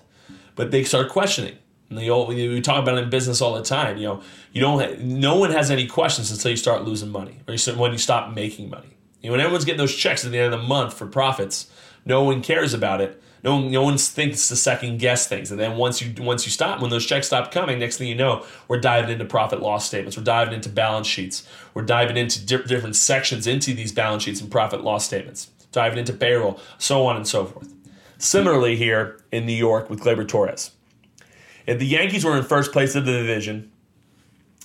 but 0.56 0.72
they 0.72 0.84
start 0.84 1.10
questioning. 1.10 1.58
And 1.90 1.98
they 1.98 2.10
all, 2.10 2.28
we 2.28 2.62
talk 2.62 2.82
about 2.82 2.98
it 2.98 3.04
in 3.04 3.10
business 3.10 3.42
all 3.42 3.54
the 3.54 3.64
time. 3.64 3.98
You 3.98 4.08
know, 4.08 4.24
you 4.52 4.62
don't. 4.62 5.02
No 5.02 5.36
one 5.38 5.52
has 5.52 5.70
any 5.70 5.88
questions 5.88 6.32
until 6.32 6.52
you 6.52 6.58
start 6.58 6.84
losing 6.84 7.10
money, 7.10 7.42
or 7.48 7.54
you, 7.54 7.74
when 7.76 7.92
you 7.92 7.98
stop 7.98 8.34
making 8.34 8.70
money. 8.70 8.98
You 9.22 9.30
know, 9.30 9.34
when 9.34 9.40
everyone's 9.40 9.66
getting 9.66 9.80
those 9.80 9.96
checks 9.96 10.26
at 10.26 10.32
the 10.32 10.40
end 10.40 10.54
of 10.54 10.60
the 10.60 10.68
month 10.68 10.96
for 10.96 11.06
profits, 11.06 11.72
no 12.06 12.24
one 12.24 12.42
cares 12.42 12.74
about 12.74 13.02
it 13.02 13.22
no, 13.46 13.60
no 13.60 13.84
one 13.84 14.00
thinks 14.00 14.48
to 14.48 14.56
second 14.56 14.98
guess 14.98 15.28
things. 15.28 15.52
And 15.52 15.60
then 15.60 15.78
once 15.78 16.02
you 16.02 16.12
once 16.22 16.48
you 16.48 16.52
stop, 16.52 16.82
when 16.82 16.90
those 16.90 17.06
checks 17.06 17.28
stop 17.28 17.52
coming, 17.52 17.78
next 17.78 17.98
thing 17.98 18.08
you 18.08 18.16
know, 18.16 18.44
we're 18.68 18.80
diving 18.80 19.12
into 19.12 19.24
profit 19.24 19.62
loss 19.62 19.86
statements. 19.86 20.18
We're 20.18 20.24
diving 20.24 20.56
into 20.56 20.68
balance 20.68 21.06
sheets. 21.06 21.48
We're 21.76 21.84
diving 21.84 22.18
into 22.18 22.44
di- 22.44 22.64
different 22.64 22.96
sections 22.96 23.46
into 23.46 23.76
these 23.76 23.92
balance 23.92 24.24
sheets 24.24 24.42
and 24.42 24.50
profit 24.50 24.84
loss 24.84 25.06
statements. 25.06 25.52
Diving 25.72 26.00
into 26.00 26.14
payroll, 26.14 26.60
so 26.80 27.06
on 27.06 27.18
and 27.18 27.28
so 27.28 27.46
forth. 27.46 27.72
Similarly, 28.18 28.78
here 28.78 29.22
in 29.32 29.46
New 29.46 29.54
York 29.54 29.92
with 29.92 30.00
Gleyber 30.00 30.28
Torres, 30.28 30.72
if 31.68 31.78
the 31.78 31.86
Yankees 31.86 32.26
were 32.26 32.36
in 32.36 32.44
first 32.44 32.72
place 32.72 32.96
of 32.96 33.06
the 33.06 33.12
division, 33.12 33.72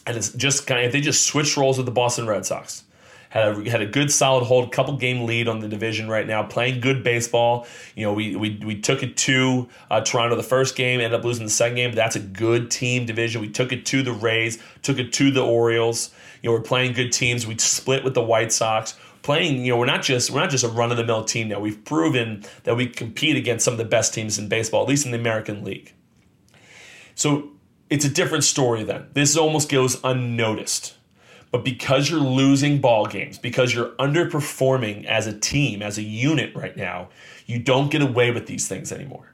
and 0.06 0.16
it's 0.16 0.32
just 0.32 0.66
kind 0.66 0.80
of 0.80 0.86
if 0.86 0.92
they 0.92 1.02
just 1.02 1.26
switched 1.26 1.58
roles 1.58 1.76
with 1.76 1.84
the 1.84 1.92
Boston 1.92 2.26
Red 2.26 2.46
Sox, 2.46 2.84
had 3.30 3.48
a, 3.48 3.70
had 3.70 3.80
a 3.80 3.86
good 3.86 4.12
solid 4.12 4.44
hold, 4.44 4.70
couple 4.70 4.96
game 4.96 5.24
lead 5.24 5.48
on 5.48 5.60
the 5.60 5.68
division 5.68 6.08
right 6.08 6.26
now, 6.26 6.42
playing 6.42 6.80
good 6.80 7.02
baseball. 7.02 7.66
You 7.96 8.04
know, 8.04 8.12
we 8.12 8.36
we, 8.36 8.60
we 8.64 8.80
took 8.80 9.02
it 9.02 9.16
to 9.18 9.68
uh, 9.90 10.02
Toronto 10.02 10.36
the 10.36 10.42
first 10.42 10.76
game, 10.76 11.00
ended 11.00 11.18
up 11.18 11.24
losing 11.24 11.46
the 11.46 11.50
second 11.50 11.76
game, 11.76 11.90
but 11.90 11.96
that's 11.96 12.16
a 12.16 12.20
good 12.20 12.70
team 12.70 13.06
division. 13.06 13.40
We 13.40 13.48
took 13.48 13.72
it 13.72 13.86
to 13.86 14.02
the 14.02 14.12
Rays, 14.12 14.62
took 14.82 14.98
it 14.98 15.12
to 15.14 15.30
the 15.30 15.42
Orioles. 15.42 16.12
You 16.42 16.50
know, 16.50 16.56
we're 16.56 16.62
playing 16.62 16.92
good 16.92 17.12
teams. 17.12 17.46
We 17.46 17.56
split 17.58 18.04
with 18.04 18.14
the 18.14 18.22
White 18.22 18.52
Sox 18.52 18.96
playing, 19.22 19.64
you 19.64 19.72
know, 19.72 19.78
we're 19.78 19.86
not 19.86 20.02
just 20.02 20.30
we're 20.30 20.40
not 20.40 20.50
just 20.50 20.64
a 20.64 20.68
run 20.68 20.90
of 20.90 20.96
the 20.96 21.04
mill 21.04 21.24
team 21.24 21.48
now. 21.48 21.60
We've 21.60 21.84
proven 21.84 22.44
that 22.64 22.76
we 22.76 22.86
compete 22.86 23.36
against 23.36 23.64
some 23.64 23.74
of 23.74 23.78
the 23.78 23.84
best 23.84 24.14
teams 24.14 24.38
in 24.38 24.48
baseball, 24.48 24.82
at 24.82 24.88
least 24.88 25.04
in 25.04 25.12
the 25.12 25.18
American 25.18 25.64
League. 25.64 25.94
So 27.14 27.50
it's 27.90 28.04
a 28.04 28.08
different 28.08 28.44
story 28.44 28.82
then. 28.82 29.08
This 29.12 29.36
almost 29.36 29.68
goes 29.68 30.00
unnoticed. 30.02 30.96
But 31.50 31.64
because 31.64 32.08
you're 32.08 32.20
losing 32.20 32.80
ball 32.80 33.06
games, 33.06 33.38
because 33.38 33.74
you're 33.74 33.90
underperforming 33.96 35.04
as 35.06 35.26
a 35.26 35.36
team, 35.36 35.82
as 35.82 35.98
a 35.98 36.02
unit 36.02 36.54
right 36.54 36.76
now, 36.76 37.08
you 37.46 37.58
don't 37.58 37.90
get 37.90 38.02
away 38.02 38.30
with 38.30 38.46
these 38.46 38.68
things 38.68 38.92
anymore. 38.92 39.32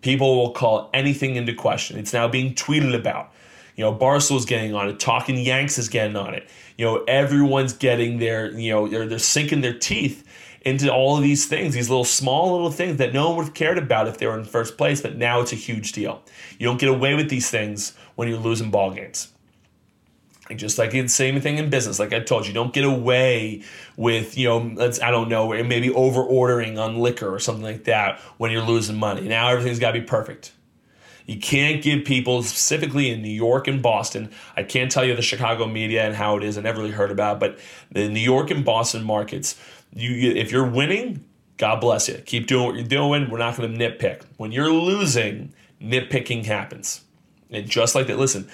People 0.00 0.36
will 0.36 0.52
call 0.52 0.90
anything 0.94 1.34
into 1.34 1.52
question. 1.54 1.98
It's 1.98 2.12
now 2.12 2.28
being 2.28 2.54
tweeted 2.54 2.94
about. 2.94 3.32
You 3.74 3.84
know, 3.84 3.92
Barstool's 3.92 4.46
getting 4.46 4.74
on 4.74 4.88
it, 4.88 5.00
Talking 5.00 5.36
Yanks 5.36 5.76
is 5.76 5.88
getting 5.88 6.16
on 6.16 6.34
it. 6.34 6.48
You 6.78 6.86
know, 6.86 7.04
everyone's 7.04 7.72
getting 7.72 8.18
their, 8.18 8.50
you 8.52 8.72
know, 8.72 8.88
they're, 8.88 9.06
they're 9.06 9.18
sinking 9.18 9.60
their 9.60 9.78
teeth 9.78 10.24
into 10.62 10.92
all 10.92 11.16
of 11.16 11.22
these 11.22 11.46
things, 11.46 11.74
these 11.74 11.88
little 11.88 12.04
small 12.04 12.52
little 12.52 12.70
things 12.70 12.96
that 12.96 13.12
no 13.12 13.28
one 13.28 13.36
would 13.36 13.44
have 13.46 13.54
cared 13.54 13.78
about 13.78 14.08
if 14.08 14.18
they 14.18 14.26
were 14.26 14.38
in 14.38 14.44
first 14.44 14.76
place, 14.76 15.00
but 15.00 15.16
now 15.16 15.40
it's 15.40 15.52
a 15.52 15.56
huge 15.56 15.92
deal. 15.92 16.22
You 16.58 16.66
don't 16.66 16.80
get 16.80 16.88
away 16.88 17.14
with 17.14 17.28
these 17.28 17.50
things 17.50 17.92
when 18.16 18.28
you're 18.28 18.38
losing 18.38 18.70
ball 18.70 18.92
games. 18.92 19.28
And 20.48 20.58
just 20.58 20.78
like 20.78 20.92
the 20.92 21.08
same 21.08 21.40
thing 21.40 21.58
in 21.58 21.70
business, 21.70 21.98
like 21.98 22.12
I 22.12 22.20
told 22.20 22.46
you, 22.46 22.52
don't 22.52 22.72
get 22.72 22.84
away 22.84 23.62
with, 23.96 24.38
you 24.38 24.48
know, 24.48 24.72
let's 24.74 25.00
I 25.00 25.10
don't 25.10 25.28
know, 25.28 25.48
maybe 25.64 25.90
over 25.90 26.22
ordering 26.22 26.78
on 26.78 26.98
liquor 26.98 27.32
or 27.32 27.38
something 27.38 27.64
like 27.64 27.84
that 27.84 28.20
when 28.38 28.50
you're 28.50 28.62
losing 28.62 28.96
money. 28.96 29.22
Now 29.22 29.48
everything's 29.48 29.78
gotta 29.78 29.98
be 29.98 30.06
perfect. 30.06 30.52
You 31.26 31.40
can't 31.40 31.82
give 31.82 32.04
people, 32.04 32.44
specifically 32.44 33.10
in 33.10 33.20
New 33.20 33.28
York 33.28 33.66
and 33.66 33.82
Boston, 33.82 34.30
I 34.56 34.62
can't 34.62 34.92
tell 34.92 35.04
you 35.04 35.16
the 35.16 35.22
Chicago 35.22 35.66
media 35.66 36.04
and 36.04 36.14
how 36.14 36.36
it 36.36 36.44
is, 36.44 36.56
I 36.56 36.60
never 36.60 36.80
really 36.80 36.92
heard 36.92 37.10
about 37.10 37.40
but 37.40 37.58
the 37.90 38.08
New 38.08 38.20
York 38.20 38.52
and 38.52 38.64
Boston 38.64 39.02
markets, 39.02 39.60
you 39.92 40.32
if 40.32 40.52
you're 40.52 40.68
winning, 40.68 41.24
God 41.56 41.80
bless 41.80 42.08
you. 42.08 42.18
Keep 42.18 42.46
doing 42.46 42.66
what 42.66 42.74
you're 42.74 42.84
doing. 42.84 43.30
We're 43.30 43.38
not 43.38 43.56
going 43.56 43.76
to 43.76 43.78
nitpick. 43.78 44.22
When 44.36 44.52
you're 44.52 44.70
losing, 44.70 45.54
nitpicking 45.80 46.44
happens. 46.44 47.02
And 47.50 47.68
just 47.68 47.94
like 47.94 48.06
that, 48.08 48.18
listen, 48.18 48.48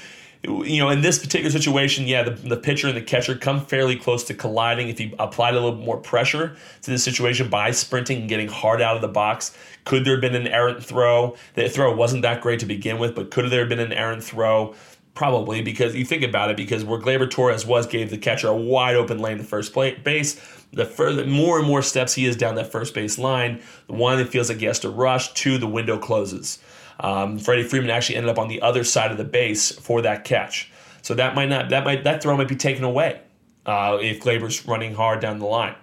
you 0.44 0.78
know, 0.78 0.90
in 0.90 1.02
this 1.02 1.20
particular 1.20 1.50
situation, 1.50 2.06
yeah, 2.06 2.24
the, 2.24 2.30
the 2.30 2.56
pitcher 2.56 2.88
and 2.88 2.96
the 2.96 3.02
catcher 3.02 3.36
come 3.36 3.64
fairly 3.64 3.94
close 3.94 4.24
to 4.24 4.34
colliding. 4.34 4.88
If 4.88 4.98
you 4.98 5.14
applied 5.18 5.54
a 5.54 5.60
little 5.60 5.78
more 5.78 5.98
pressure 5.98 6.56
to 6.82 6.90
the 6.90 6.98
situation 6.98 7.48
by 7.48 7.70
sprinting 7.70 8.20
and 8.20 8.28
getting 8.28 8.48
hard 8.48 8.82
out 8.82 8.96
of 8.96 9.02
the 9.02 9.08
box, 9.08 9.56
could 9.84 10.04
there 10.04 10.14
have 10.14 10.20
been 10.20 10.34
an 10.34 10.48
errant 10.48 10.84
throw? 10.84 11.36
The 11.54 11.68
throw 11.68 11.94
wasn't 11.94 12.22
that 12.22 12.40
great 12.40 12.58
to 12.60 12.66
begin 12.66 12.98
with, 12.98 13.14
but 13.14 13.30
could 13.30 13.50
there 13.50 13.60
have 13.60 13.68
been 13.68 13.78
an 13.78 13.92
errant 13.92 14.24
throw? 14.24 14.74
Probably 15.14 15.62
because 15.62 15.94
you 15.94 16.04
think 16.04 16.24
about 16.24 16.50
it, 16.50 16.56
because 16.56 16.84
where 16.84 16.98
Gleyber 16.98 17.30
Torres 17.30 17.66
was 17.66 17.86
gave 17.86 18.10
the 18.10 18.18
catcher 18.18 18.48
a 18.48 18.56
wide 18.56 18.96
open 18.96 19.18
lane 19.18 19.38
to 19.38 19.44
first 19.44 19.72
base. 19.74 20.40
The 20.72 20.86
further, 20.86 21.26
more 21.26 21.58
and 21.58 21.68
more 21.68 21.82
steps 21.82 22.14
he 22.14 22.24
is 22.24 22.34
down 22.34 22.54
that 22.54 22.72
first 22.72 22.94
base 22.94 23.18
line, 23.18 23.60
one 23.88 24.16
that 24.16 24.28
feels 24.30 24.48
like 24.48 24.58
he 24.58 24.64
has 24.64 24.78
to 24.80 24.88
rush. 24.88 25.34
Two, 25.34 25.58
the 25.58 25.66
window 25.66 25.98
closes. 25.98 26.58
Um, 27.02 27.38
Freddie 27.38 27.64
Freeman 27.64 27.90
actually 27.90 28.16
ended 28.16 28.30
up 28.30 28.38
on 28.38 28.48
the 28.48 28.62
other 28.62 28.84
side 28.84 29.10
of 29.10 29.18
the 29.18 29.24
base 29.24 29.72
for 29.72 30.00
that 30.02 30.24
catch. 30.24 30.70
So 31.02 31.14
that 31.14 31.34
might 31.34 31.48
not 31.48 31.68
that 31.70 31.84
might 31.84 32.04
that 32.04 32.22
throw 32.22 32.36
might 32.36 32.48
be 32.48 32.56
taken 32.56 32.84
away 32.84 33.20
uh, 33.66 33.98
if 34.00 34.20
Gleyber's 34.20 34.66
running 34.66 34.94
hard 34.94 35.20
down 35.20 35.38
the 35.40 35.46
line. 35.46 35.74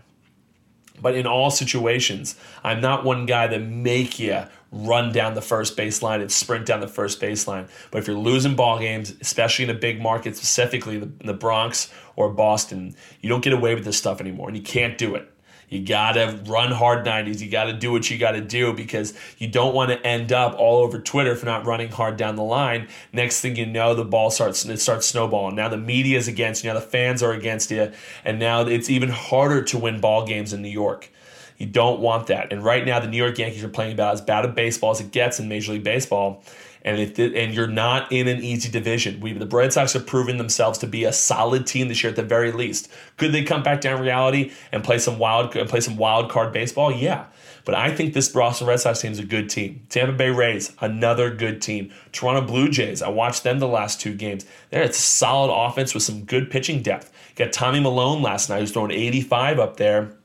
But 1.02 1.16
in 1.16 1.28
all 1.28 1.52
situations, 1.52 2.36
I'm 2.64 2.82
not 2.82 3.06
one 3.06 3.26
guy 3.26 3.48
that 3.48 3.62
make 3.62 4.20
you 4.20 4.44
run 4.72 5.12
down 5.12 5.34
the 5.34 5.42
first 5.42 5.78
baseline 5.78 6.22
and 6.22 6.32
sprint 6.32 6.66
down 6.66 6.80
the 6.80 6.88
first 6.88 7.22
baseline. 7.22 7.70
But 7.92 8.00
if 8.00 8.08
you're 8.08 8.18
losing 8.18 8.56
ball 8.56 8.80
games, 8.80 9.14
especially 9.22 9.66
in 9.66 9.72
a 9.72 9.80
big 9.80 10.02
market, 10.02 10.36
specifically 10.36 10.98
the, 10.98 11.10
the 11.24 11.34
Bronx 11.34 11.92
or 12.16 12.30
Boston, 12.30 12.96
you 13.22 13.30
don't 13.30 13.44
get 13.44 13.54
away 13.54 13.76
with 13.76 13.86
this 13.86 13.98
stuff 13.98 14.22
anymore, 14.22 14.50
and 14.50 14.58
you 14.58 14.64
can't 14.64 14.98
do 14.98 15.16
it. 15.16 15.32
You 15.70 15.86
got 15.86 16.14
to 16.14 16.40
run 16.48 16.72
hard 16.72 17.06
90s. 17.06 17.42
You 17.42 17.50
got 17.50 17.66
to 17.66 17.74
do 17.74 17.92
what 17.92 18.10
you 18.10 18.18
got 18.18 18.32
to 18.32 18.42
do 18.42 18.74
because 18.74 19.14
you 19.38 19.48
don't 19.48 19.76
want 19.76 19.92
to 19.92 20.06
end 20.06 20.32
up 20.32 20.56
all 20.58 20.84
over 20.84 21.00
Twitter 21.00 21.36
for 21.36 21.46
not 21.46 21.66
running 21.66 21.90
hard 21.90 22.18
down 22.18 22.36
the 22.36 22.44
line. 22.44 22.88
Next 23.14 23.42
thing 23.42 23.56
you 23.56 23.68
know, 23.68 23.94
the 23.94 24.04
ball 24.04 24.32
starts 24.32 24.66
it 24.66 24.80
starts 24.80 25.08
snowballing. 25.08 25.56
Now 25.56 25.70
the 25.70 25.78
media 25.78 26.18
is 26.18 26.28
against 26.28 26.64
you. 26.64 26.70
Now 26.70 26.80
the 26.80 26.86
fans 26.86 27.22
are 27.22 27.34
against 27.34 27.70
you, 27.70 27.92
and 28.26 28.40
now 28.40 28.62
it's 28.62 28.90
even 28.90 29.10
harder 29.10 29.62
to 29.64 29.78
win 29.78 30.00
ball 30.02 30.26
games 30.26 30.54
in 30.54 30.62
New 30.62 30.70
York. 30.70 31.12
You 31.60 31.66
don't 31.66 32.00
want 32.00 32.28
that. 32.28 32.54
And 32.54 32.64
right 32.64 32.86
now, 32.86 33.02
the 33.02 33.08
New 33.08 33.18
York 33.18 33.38
Yankees 33.38 33.64
are 33.66 33.70
playing 33.70 33.92
about 33.92 34.14
as 34.14 34.22
bad 34.22 34.46
a 34.46 34.48
baseball 34.48 34.92
as 34.92 35.02
it 35.02 35.12
gets 35.12 35.40
in 35.42 35.50
Major 35.50 35.74
League 35.74 35.84
Baseball 35.84 36.42
and 36.84 37.00
if 37.00 37.20
and 37.20 37.54
you're 37.54 37.68
not 37.68 38.12
in 38.12 38.28
an 38.28 38.44
easy 38.44 38.70
division. 38.70 39.20
We 39.20 39.34
the 39.34 39.46
Red 39.46 39.74
Sox 39.74 39.94
have 39.94 40.08
proven 40.08 40.38
themselves 40.38 40.80
to 40.80 40.88
be 40.88 41.04
a 41.04 41.14
solid 41.14 41.68
team 41.68 41.88
this 41.88 42.04
year 42.04 42.10
at 42.10 42.16
the 42.16 42.24
very 42.24 42.52
least. 42.52 42.90
Could 43.18 43.32
they 43.32 43.44
come 43.44 43.64
back 43.64 43.82
down 43.82 44.02
reality 44.02 44.52
and 44.72 44.84
play 44.84 45.00
some 45.00 45.20
wild 45.20 45.56
and 45.56 45.70
play 45.70 45.82
some 45.82 45.98
wild 45.98 46.32
card 46.32 46.54
baseball? 46.54 46.92
Yeah. 46.92 47.26
But 47.66 47.76
I 47.76 47.94
think 47.94 48.14
this 48.14 48.30
Boston 48.30 48.68
Red 48.68 48.80
Sox 48.80 49.02
team 49.02 49.12
is 49.12 49.20
a 49.20 49.26
good 49.26 49.50
team. 49.50 49.86
Tampa 49.90 50.14
Bay 50.14 50.30
Rays, 50.30 50.74
another 50.80 51.30
good 51.30 51.62
team. 51.62 51.92
Toronto 52.12 52.42
Blue 52.42 52.70
Jays, 52.70 53.02
I 53.02 53.10
watched 53.10 53.44
them 53.44 53.60
the 53.60 53.68
last 53.68 54.02
two 54.02 54.16
games. 54.16 54.46
They're 54.70 54.84
a 54.84 54.94
solid 54.94 55.54
offense 55.54 55.94
with 55.94 56.04
some 56.04 56.24
good 56.24 56.50
pitching 56.50 56.82
depth. 56.82 57.12
Got 57.36 57.54
Tommy 57.54 57.80
Milone 57.80 58.22
last 58.22 58.50
night, 58.50 58.60
who's 58.60 58.72
throwing 58.72 58.92
85 58.92 59.60
up 59.60 59.78
there. 59.78 60.16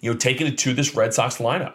You 0.00 0.12
know, 0.12 0.16
taking 0.16 0.46
it 0.46 0.56
to 0.58 0.72
this 0.72 0.94
Red 0.94 1.12
Sox 1.12 1.36
lineup. 1.38 1.74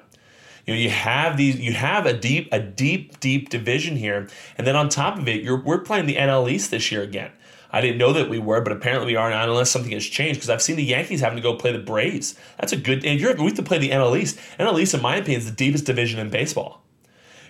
You 0.65 0.74
know, 0.74 0.79
you 0.79 0.89
have 0.89 1.38
these, 1.38 1.60
you 1.60 1.74
have 1.74 2.05
a 2.05 2.13
deep, 2.13 2.50
a 2.51 2.60
deep, 2.60 3.19
deep 3.19 3.50
division 3.50 3.98
here, 3.98 4.27
and 4.57 4.65
then 4.65 4.75
on 4.75 4.89
top 4.89 5.19
of 5.19 5.27
it, 5.27 5.43
you're 5.43 5.62
we're 5.62 5.79
playing 5.79 6.07
the 6.07 6.15
NL 6.15 6.50
East 6.50 6.72
this 6.72 6.91
year 6.91 7.03
again. 7.03 7.31
I 7.72 7.81
didn't 7.81 7.98
know 7.98 8.13
that 8.13 8.29
we 8.29 8.39
were, 8.39 8.62
but 8.62 8.72
apparently 8.72 9.13
we 9.13 9.15
are 9.17 9.29
now, 9.29 9.43
unless 9.43 9.69
something 9.69 9.91
has 9.91 10.05
changed. 10.05 10.39
Because 10.39 10.50
I've 10.50 10.62
seen 10.62 10.77
the 10.77 10.84
Yankees 10.84 11.19
having 11.19 11.36
to 11.36 11.41
go 11.41 11.55
play 11.55 11.74
the 11.74 11.79
Braves. 11.79 12.36
That's 12.57 12.72
a 12.72 12.77
good. 12.77 13.05
And 13.05 13.19
you're 13.19 13.36
we 13.36 13.45
have 13.45 13.55
to 13.55 13.63
play 13.63 13.79
the 13.79 13.89
NL 13.89 14.17
East. 14.17 14.39
NL 14.57 14.79
East, 14.79 14.93
in 14.93 15.01
my 15.01 15.17
opinion, 15.17 15.41
is 15.41 15.45
the 15.45 15.55
deepest 15.55 15.86
division 15.86 16.19
in 16.19 16.29
baseball. 16.29 16.81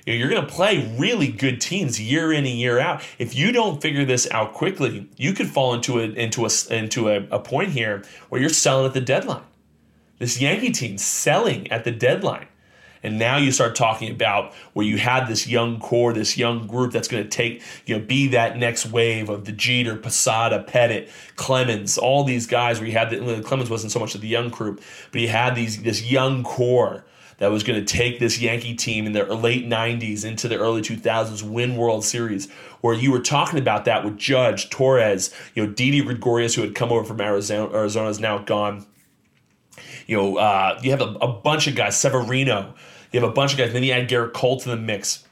You 0.06 0.14
you're 0.14 0.30
going 0.30 0.46
to 0.46 0.52
play 0.52 0.96
really 0.98 1.28
good 1.28 1.62
teams 1.62 2.00
year 2.00 2.32
in 2.32 2.46
and 2.46 2.56
year 2.56 2.80
out. 2.80 3.04
If 3.18 3.36
you 3.36 3.52
don't 3.52 3.82
figure 3.82 4.04
this 4.04 4.30
out 4.32 4.54
quickly, 4.54 5.10
you 5.16 5.34
could 5.34 5.48
fall 5.48 5.74
into 5.74 6.00
a 6.00 6.04
into 6.04 6.46
a 6.46 6.50
into 6.70 7.10
a, 7.10 7.28
a 7.30 7.40
point 7.40 7.70
here 7.70 8.04
where 8.30 8.42
you're 8.42 8.50
selling 8.50 8.88
at 8.88 8.94
the 8.94 9.02
deadline. 9.02 9.44
This 10.20 10.42
Yankee 10.42 10.72
team 10.72 10.98
selling 10.98 11.72
at 11.72 11.84
the 11.84 11.92
deadline. 11.92 12.48
And 13.06 13.20
now 13.20 13.38
you 13.38 13.52
start 13.52 13.76
talking 13.76 14.10
about 14.10 14.52
where 14.74 14.84
you 14.84 14.98
had 14.98 15.28
this 15.28 15.48
young 15.48 15.80
core, 15.80 16.12
this 16.12 16.40
young 16.40 16.66
group 16.66 16.92
that's 16.92 17.08
going 17.08 17.22
to 17.22 17.30
take, 17.30 17.62
you 17.86 17.96
know, 17.96 18.04
be 18.04 18.30
that 18.30 18.58
next 18.58 18.88
wave 18.88 19.30
of 19.30 19.46
the 19.46 19.52
Jeter, 19.52 19.96
Posada, 19.96 20.66
Pettitte, 20.68 21.08
Clemens, 21.36 22.00
all 22.00 22.24
these 22.24 22.48
guys 22.48 22.80
where 22.80 22.88
you 22.88 22.94
had 22.94 23.12
the, 23.12 23.44
Clemens 23.46 23.70
wasn't 23.70 23.92
so 23.92 24.00
much 24.00 24.16
of 24.16 24.22
the 24.22 24.28
young 24.28 24.50
group, 24.50 24.82
but 25.12 25.22
he 25.22 25.28
had 25.28 25.54
these 25.54 25.84
this 25.84 26.10
young 26.10 26.44
core 26.44 27.06
that 27.38 27.52
was 27.52 27.62
going 27.62 27.78
to 27.80 27.86
take 27.86 28.18
this 28.18 28.40
Yankee 28.40 28.74
team 28.74 29.06
in 29.06 29.12
the 29.12 29.24
late 29.36 29.68
90s 29.68 30.26
into 30.26 30.48
the 30.48 30.58
early 30.58 30.82
2000s, 30.82 31.44
win 31.44 31.76
World 31.76 32.04
Series, 32.04 32.50
where 32.82 32.96
you 32.96 33.12
were 33.12 33.20
talking 33.20 33.60
about 33.60 33.86
that 33.86 34.04
with 34.04 34.18
Judge, 34.18 34.72
Torres, 34.72 35.32
you 35.54 35.64
know, 35.64 35.72
Didi 35.72 36.02
Gregorius, 36.02 36.56
who 36.56 36.64
had 36.64 36.74
come 36.74 36.92
over 36.92 37.04
from 37.04 37.22
Arizona, 37.22 37.72
Arizona 37.72 38.10
is 38.10 38.20
now 38.20 38.40
gone. 38.40 38.88
You 40.08 40.18
know, 40.18 40.38
uh, 40.38 40.80
you 40.82 40.90
have 40.90 41.02
a, 41.02 41.16
a 41.22 41.28
bunch 41.28 41.68
of 41.68 41.76
guys, 41.76 42.00
Severino, 42.00 42.74
you 43.16 43.22
have 43.22 43.30
a 43.30 43.34
bunch 43.34 43.54
of 43.54 43.58
guys. 43.58 43.72
Then 43.72 43.84
you 43.84 43.94
add 43.94 44.10
Gerrit 44.10 44.34
Cole 44.34 44.60
to 44.60 44.68
the 44.68 44.76
mix. 44.76 45.24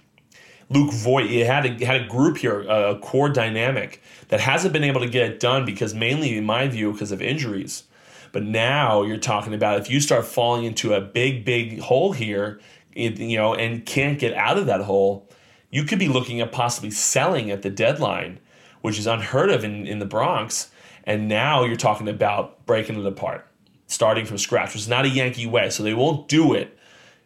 Luke 0.69 0.93
Voit, 0.93 1.29
you 1.29 1.43
had 1.43 1.65
a, 1.65 1.85
had 1.85 2.01
a 2.03 2.07
group 2.07 2.37
here, 2.37 2.61
a 2.61 2.97
core 2.97 3.27
dynamic 3.27 4.01
that 4.29 4.39
hasn't 4.39 4.71
been 4.71 4.85
able 4.85 5.01
to 5.01 5.09
get 5.09 5.29
it 5.29 5.39
done 5.41 5.65
because 5.65 5.93
mainly, 5.93 6.37
in 6.37 6.45
my 6.45 6.69
view, 6.69 6.93
because 6.93 7.11
of 7.11 7.21
injuries. 7.21 7.83
But 8.31 8.43
now 8.43 9.03
you're 9.03 9.17
talking 9.17 9.53
about 9.53 9.81
if 9.81 9.89
you 9.89 9.99
start 9.99 10.25
falling 10.25 10.63
into 10.63 10.93
a 10.93 11.01
big, 11.01 11.43
big 11.43 11.81
hole 11.81 12.13
here, 12.13 12.61
you 12.95 13.35
know, 13.35 13.53
and 13.53 13.85
can't 13.85 14.17
get 14.17 14.33
out 14.33 14.57
of 14.57 14.65
that 14.67 14.81
hole, 14.81 15.29
you 15.69 15.83
could 15.83 15.99
be 15.99 16.07
looking 16.07 16.39
at 16.39 16.53
possibly 16.53 16.89
selling 16.89 17.51
at 17.51 17.63
the 17.63 17.69
deadline, 17.69 18.39
which 18.79 18.97
is 18.97 19.07
unheard 19.07 19.51
of 19.51 19.65
in, 19.65 19.85
in 19.85 19.99
the 19.99 20.05
Bronx. 20.05 20.71
And 21.03 21.27
now 21.27 21.65
you're 21.65 21.75
talking 21.75 22.07
about 22.07 22.65
breaking 22.65 22.97
it 22.97 23.05
apart, 23.05 23.45
starting 23.87 24.25
from 24.25 24.37
scratch, 24.37 24.69
which 24.69 24.83
is 24.83 24.87
not 24.87 25.03
a 25.03 25.09
Yankee 25.09 25.45
way. 25.45 25.69
So 25.69 25.83
they 25.83 25.93
won't 25.93 26.29
do 26.29 26.53
it 26.53 26.77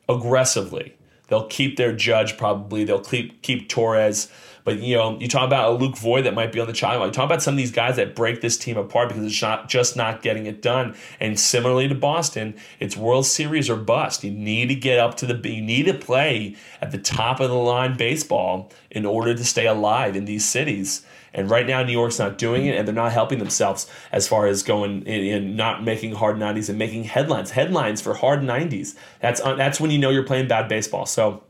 aggressively. 0.10 0.96
They'll 1.28 1.48
keep 1.48 1.78
their 1.78 1.94
judge 1.94 2.38
probably. 2.38 2.84
They'll 2.84 3.04
keep 3.04 3.42
keep 3.42 3.70
Torres, 3.70 4.32
But 4.68 4.82
you 4.82 4.98
know, 4.98 5.18
you 5.18 5.30
talk 5.30 5.48
about 5.48 5.70
a 5.70 5.72
Luke 5.78 5.96
Voit 5.96 6.26
that 6.26 6.34
might 6.34 6.52
be 6.52 6.60
on 6.60 6.68
the 6.68 6.74
child. 6.74 7.06
You 7.06 7.12
talk 7.14 7.24
about 7.24 7.42
some 7.42 7.54
of 7.54 7.58
these 7.58 7.72
guys 7.72 7.96
that 7.96 8.16
break 8.16 8.42
this 8.42 8.58
team 8.58 8.76
apart 8.76 9.08
because 9.08 9.24
it's 9.24 9.42
not 9.42 9.70
just 9.70 9.96
not 9.96 10.22
getting 10.22 10.46
it 10.46 10.62
done. 10.62 10.94
And 11.22 11.40
similarly 11.40 11.88
to 11.88 11.96
Boston, 11.96 12.54
it's 12.78 12.98
World 12.98 13.26
Series 13.26 13.70
or 13.70 13.78
bust. 13.78 14.26
You 14.26 14.32
need 14.32 14.68
to 14.68 14.76
get 14.76 15.00
up 15.00 15.16
to 15.18 15.26
the. 15.26 15.36
You 15.50 15.62
need 15.62 15.86
to 15.86 15.94
play 15.94 16.58
at 16.82 16.92
the 16.92 16.98
top 16.98 17.40
of 17.40 17.50
the 17.50 17.56
line 17.56 17.96
baseball 17.96 18.70
in 18.92 19.06
order 19.06 19.34
to 19.34 19.46
stay 19.46 19.68
alive 19.68 20.18
in 20.18 20.26
these 20.26 20.44
cities. 20.44 21.06
And 21.34 21.50
right 21.50 21.66
now, 21.66 21.82
New 21.82 21.94
York's 21.94 22.20
not 22.20 22.38
doing 22.38 22.66
it, 22.66 22.78
and 22.78 22.86
they're 22.86 22.94
not 22.94 23.14
helping 23.14 23.40
themselves 23.40 23.90
as 24.12 24.28
far 24.28 24.48
as 24.48 24.64
going 24.64 25.08
and 25.08 25.56
not 25.56 25.86
making 25.86 26.16
hard 26.16 26.36
90s 26.36 26.68
and 26.68 26.78
making 26.78 27.06
headlines. 27.06 27.52
Headlines 27.52 28.02
for 28.02 28.16
hard 28.16 28.42
90s. 28.42 28.98
That's 29.22 29.40
that's 29.40 29.80
when 29.80 29.92
you 29.92 29.98
know 29.98 30.10
you're 30.10 30.24
playing 30.24 30.50
bad 30.50 30.68
baseball. 30.68 31.06
So, 31.06 31.46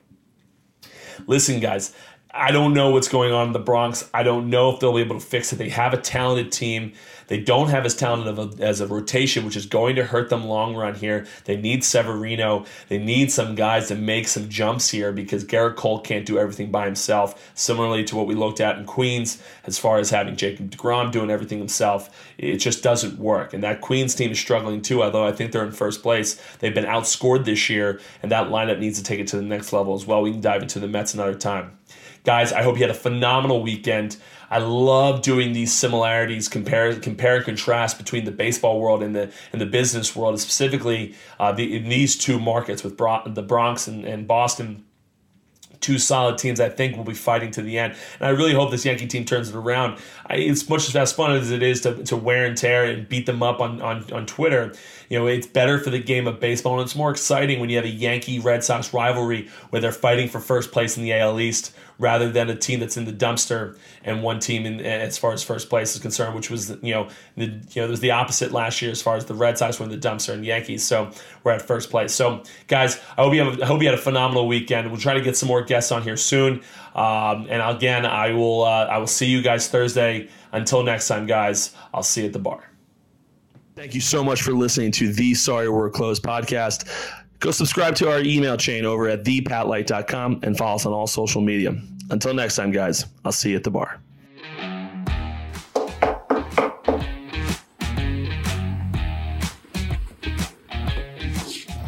listen, 1.26 1.60
guys, 1.60 1.96
I 2.38 2.52
don't 2.52 2.74
know 2.74 2.92
what's 2.92 3.08
going 3.08 3.34
on 3.34 3.48
in 3.48 3.54
the 3.54 3.60
Bronx. 3.60 4.08
I 4.14 4.22
don't 4.22 4.50
know 4.50 4.70
if 4.72 4.80
they'll 4.80 4.94
be 4.94 5.02
able 5.02 5.20
to 5.20 5.26
fix 5.26 5.52
it. 5.52 5.56
They 5.56 5.70
have 5.70 5.94
a 5.94 5.98
talented 5.98 6.52
team. 6.52 6.94
They 7.28 7.40
don't 7.40 7.70
have 7.70 7.86
as 7.86 7.96
talented 7.96 8.38
of 8.38 8.60
a, 8.60 8.64
as 8.64 8.80
a 8.80 8.88
rotation, 8.88 9.44
which 9.44 9.56
is 9.56 9.66
going 9.66 9.96
to 9.98 10.04
hurt 10.04 10.30
them 10.30 10.46
long 10.46 10.76
run 10.76 10.96
here. 10.96 11.26
They 11.46 11.58
need 11.58 11.84
Severino. 11.84 12.66
They 12.88 13.00
need 13.00 13.32
some 13.32 13.56
guys 13.56 13.88
to 13.90 13.96
make 13.96 14.28
some 14.28 14.50
jumps 14.50 14.90
here 14.90 15.12
because 15.12 15.44
Gerrit 15.44 15.76
Cole 15.76 16.00
can't 16.00 16.26
do 16.26 16.38
everything 16.38 16.72
by 16.72 16.86
himself. 16.86 17.52
Similarly 17.56 18.04
to 18.06 18.16
what 18.16 18.28
we 18.28 18.36
looked 18.36 18.62
at 18.62 18.78
in 18.78 18.86
Queens, 18.86 19.42
as 19.66 19.78
far 19.78 19.98
as 19.98 20.10
having 20.12 20.36
Jacob 20.36 20.72
DeGrom 20.72 21.12
doing 21.12 21.30
everything 21.30 21.58
himself, 21.58 22.10
it 22.38 22.58
just 22.58 22.84
doesn't 22.84 23.20
work. 23.20 23.54
And 23.54 23.64
that 23.64 23.82
Queens 23.82 24.16
team 24.16 24.32
is 24.32 24.40
struggling 24.40 24.82
too, 24.82 25.04
although 25.04 25.26
I 25.26 25.32
think 25.32 25.52
they're 25.52 25.66
in 25.66 25.72
first 25.72 26.02
place. 26.04 26.42
They've 26.60 26.74
been 26.74 26.86
outscored 26.86 27.46
this 27.46 27.70
year, 27.70 28.00
and 28.22 28.32
that 28.32 28.48
lineup 28.48 28.80
needs 28.80 29.00
to 29.00 29.04
take 29.04 29.20
it 29.20 29.28
to 29.30 29.36
the 29.36 29.42
next 29.42 29.74
level 29.74 29.96
as 29.96 30.06
well. 30.06 30.22
We 30.22 30.32
can 30.32 30.42
dive 30.42 30.62
into 30.62 30.80
the 30.80 30.88
Mets 30.88 31.14
another 31.14 31.36
time. 31.36 31.78
Guys, 32.24 32.52
I 32.52 32.64
hope 32.64 32.76
you 32.76 32.82
had 32.82 32.92
a 32.92 33.00
phenomenal 33.00 33.62
weekend. 33.62 34.18
I 34.50 34.60
love 34.60 35.22
doing 35.22 35.54
these 35.54 35.74
similarities, 35.74 36.48
compare 36.48 36.96
compare 37.00 37.38
and 37.38 37.46
contrast 37.46 37.98
between 37.98 38.26
the 38.26 38.32
baseball 38.32 38.80
world 38.80 39.04
and 39.04 39.16
the 39.16 39.32
and 39.52 39.60
the 39.62 39.66
business 39.66 40.16
world, 40.16 40.40
specifically 40.40 41.16
uh, 41.40 41.52
the, 41.52 41.76
in 41.76 41.90
these 41.90 42.18
two 42.18 42.40
markets 42.40 42.84
with 42.84 42.96
Bro- 42.96 43.24
the 43.28 43.44
Bronx 43.44 43.88
and, 43.88 44.06
and 44.06 44.28
Boston 44.28 44.86
two 45.80 45.98
solid 46.00 46.38
teams 46.38 46.60
I 46.60 46.70
think 46.70 46.98
will 46.98 47.04
be 47.04 47.14
fighting 47.14 47.52
to 47.52 47.62
the 47.62 47.78
end. 47.78 47.96
And 48.20 48.28
I 48.28 48.30
really 48.30 48.54
hope 48.54 48.72
this 48.72 48.86
Yankee 48.86 49.08
team 49.08 49.26
turns 49.26 49.50
it 49.50 49.56
around. 49.56 50.00
I, 50.26 50.36
it's 50.36 50.68
much 50.70 50.94
as 50.94 51.14
fun 51.14 51.32
as 51.32 51.52
it 51.52 51.64
is 51.64 51.82
to, 51.82 52.04
to 52.06 52.18
wear 52.18 52.46
and 52.46 52.58
tear 52.58 52.86
and 52.86 53.08
beat 53.08 53.26
them 53.26 53.44
up 53.44 53.60
on, 53.60 53.82
on, 53.82 54.12
on 54.12 54.26
Twitter. 54.26 54.74
You 55.10 55.20
know, 55.20 55.28
it's 55.28 55.48
better 55.48 55.80
for 55.80 55.90
the 55.90 56.00
game 56.00 56.28
of 56.28 56.40
baseball 56.40 56.74
and 56.74 56.82
it's 56.82 56.96
more 56.96 57.12
exciting 57.12 57.60
when 57.60 57.70
you 57.70 57.78
have 57.78 57.86
a 57.86 57.90
Yankee 57.90 58.40
Red 58.40 58.64
Sox 58.64 58.94
rivalry 58.94 59.50
where 59.70 59.82
they're 59.82 59.92
fighting 59.92 60.28
for 60.28 60.40
first 60.40 60.72
place 60.72 60.98
in 60.98 61.04
the 61.04 61.14
AL 61.14 61.40
East 61.40 61.76
rather 62.00 62.30
than 62.30 62.50
a 62.50 62.56
team 62.56 62.80
that's 62.80 62.98
in 62.98 63.06
the 63.06 63.14
dumpster 63.14 63.78
and 64.04 64.22
one 64.22 64.40
team 64.40 64.66
in 64.66 64.80
as 64.80 65.18
far 65.18 65.34
as 65.34 65.44
first 65.44 65.70
place 65.70 65.96
is 65.96 66.02
concerned, 66.02 66.36
which 66.36 66.50
was 66.50 66.70
you 66.82 66.94
know 66.94 67.10
the 67.36 67.46
you 67.46 67.82
know 67.82 67.88
there's 67.88 68.00
the 68.00 68.12
opposite 68.12 68.52
last 68.52 68.82
year 68.82 68.92
as 68.92 69.02
far 69.02 69.16
as 69.16 69.26
the 69.26 69.34
Red 69.34 69.58
Sox 69.58 69.80
were 69.80 69.86
in 69.86 69.92
the 69.92 69.98
dumpster 69.98 70.34
and 70.34 70.46
Yankees. 70.46 70.86
So 70.86 71.12
we're 71.44 71.54
at 71.54 71.62
first 71.62 71.90
place. 71.90 72.14
So 72.14 72.44
guys, 72.68 73.00
I 73.18 73.24
hope 73.24 73.34
you 73.34 73.44
have 73.44 73.62
I 73.62 73.66
hope 73.66 73.82
you 73.82 73.88
had 73.88 73.98
a 73.98 74.02
phenomenal 74.02 74.48
weekend. 74.48 74.90
We'll 74.90 75.02
try 75.02 75.14
to 75.14 75.22
get 75.22 75.36
some 75.36 75.48
more 75.48 75.64
guests 75.64 75.92
on 75.92 76.04
here 76.04 76.18
soon. 76.18 76.62
Um, 76.96 77.48
and 77.50 77.62
again, 77.62 78.06
I 78.06 78.32
will 78.32 78.64
uh, 78.64 78.86
I 78.86 78.98
will 78.98 79.08
see 79.08 79.28
you 79.28 79.42
guys 79.42 79.68
Thursday. 79.68 80.30
Until 80.52 80.82
next 80.82 81.08
time, 81.08 81.26
guys, 81.26 81.76
I'll 81.94 82.04
see 82.04 82.22
you 82.22 82.28
at 82.28 82.34
the 82.34 82.40
bar. 82.40 82.72
Thank 83.76 83.94
you 83.94 84.02
so 84.02 84.24
much 84.24 84.42
for 84.42 84.54
listening 84.54 84.92
to 84.94 85.14
the 85.14 85.36
Sorry 85.36 85.70
We're 85.70 85.92
Closed 85.92 86.24
podcast. 86.24 86.90
Go 87.40 87.52
subscribe 87.52 87.96
to 87.96 88.10
our 88.10 88.20
email 88.22 88.58
chain 88.58 88.84
over 88.86 89.08
at 89.08 89.24
thepatlight.com 89.24 90.40
and 90.44 90.58
follow 90.58 90.76
us 90.76 90.86
on 90.86 90.94
all 90.94 91.08
social 91.08 91.42
media. 91.42 91.76
Until 92.10 92.34
next 92.34 92.56
time, 92.56 92.72
guys, 92.72 93.06
I'll 93.26 93.32
see 93.32 93.52
you 93.52 93.58
at 93.58 93.64
the 93.64 93.72
bar. 93.72 94.02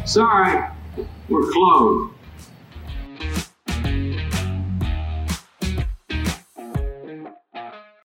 Sorry, 0.04 0.68
we're 1.28 1.50
closed. 1.52 2.14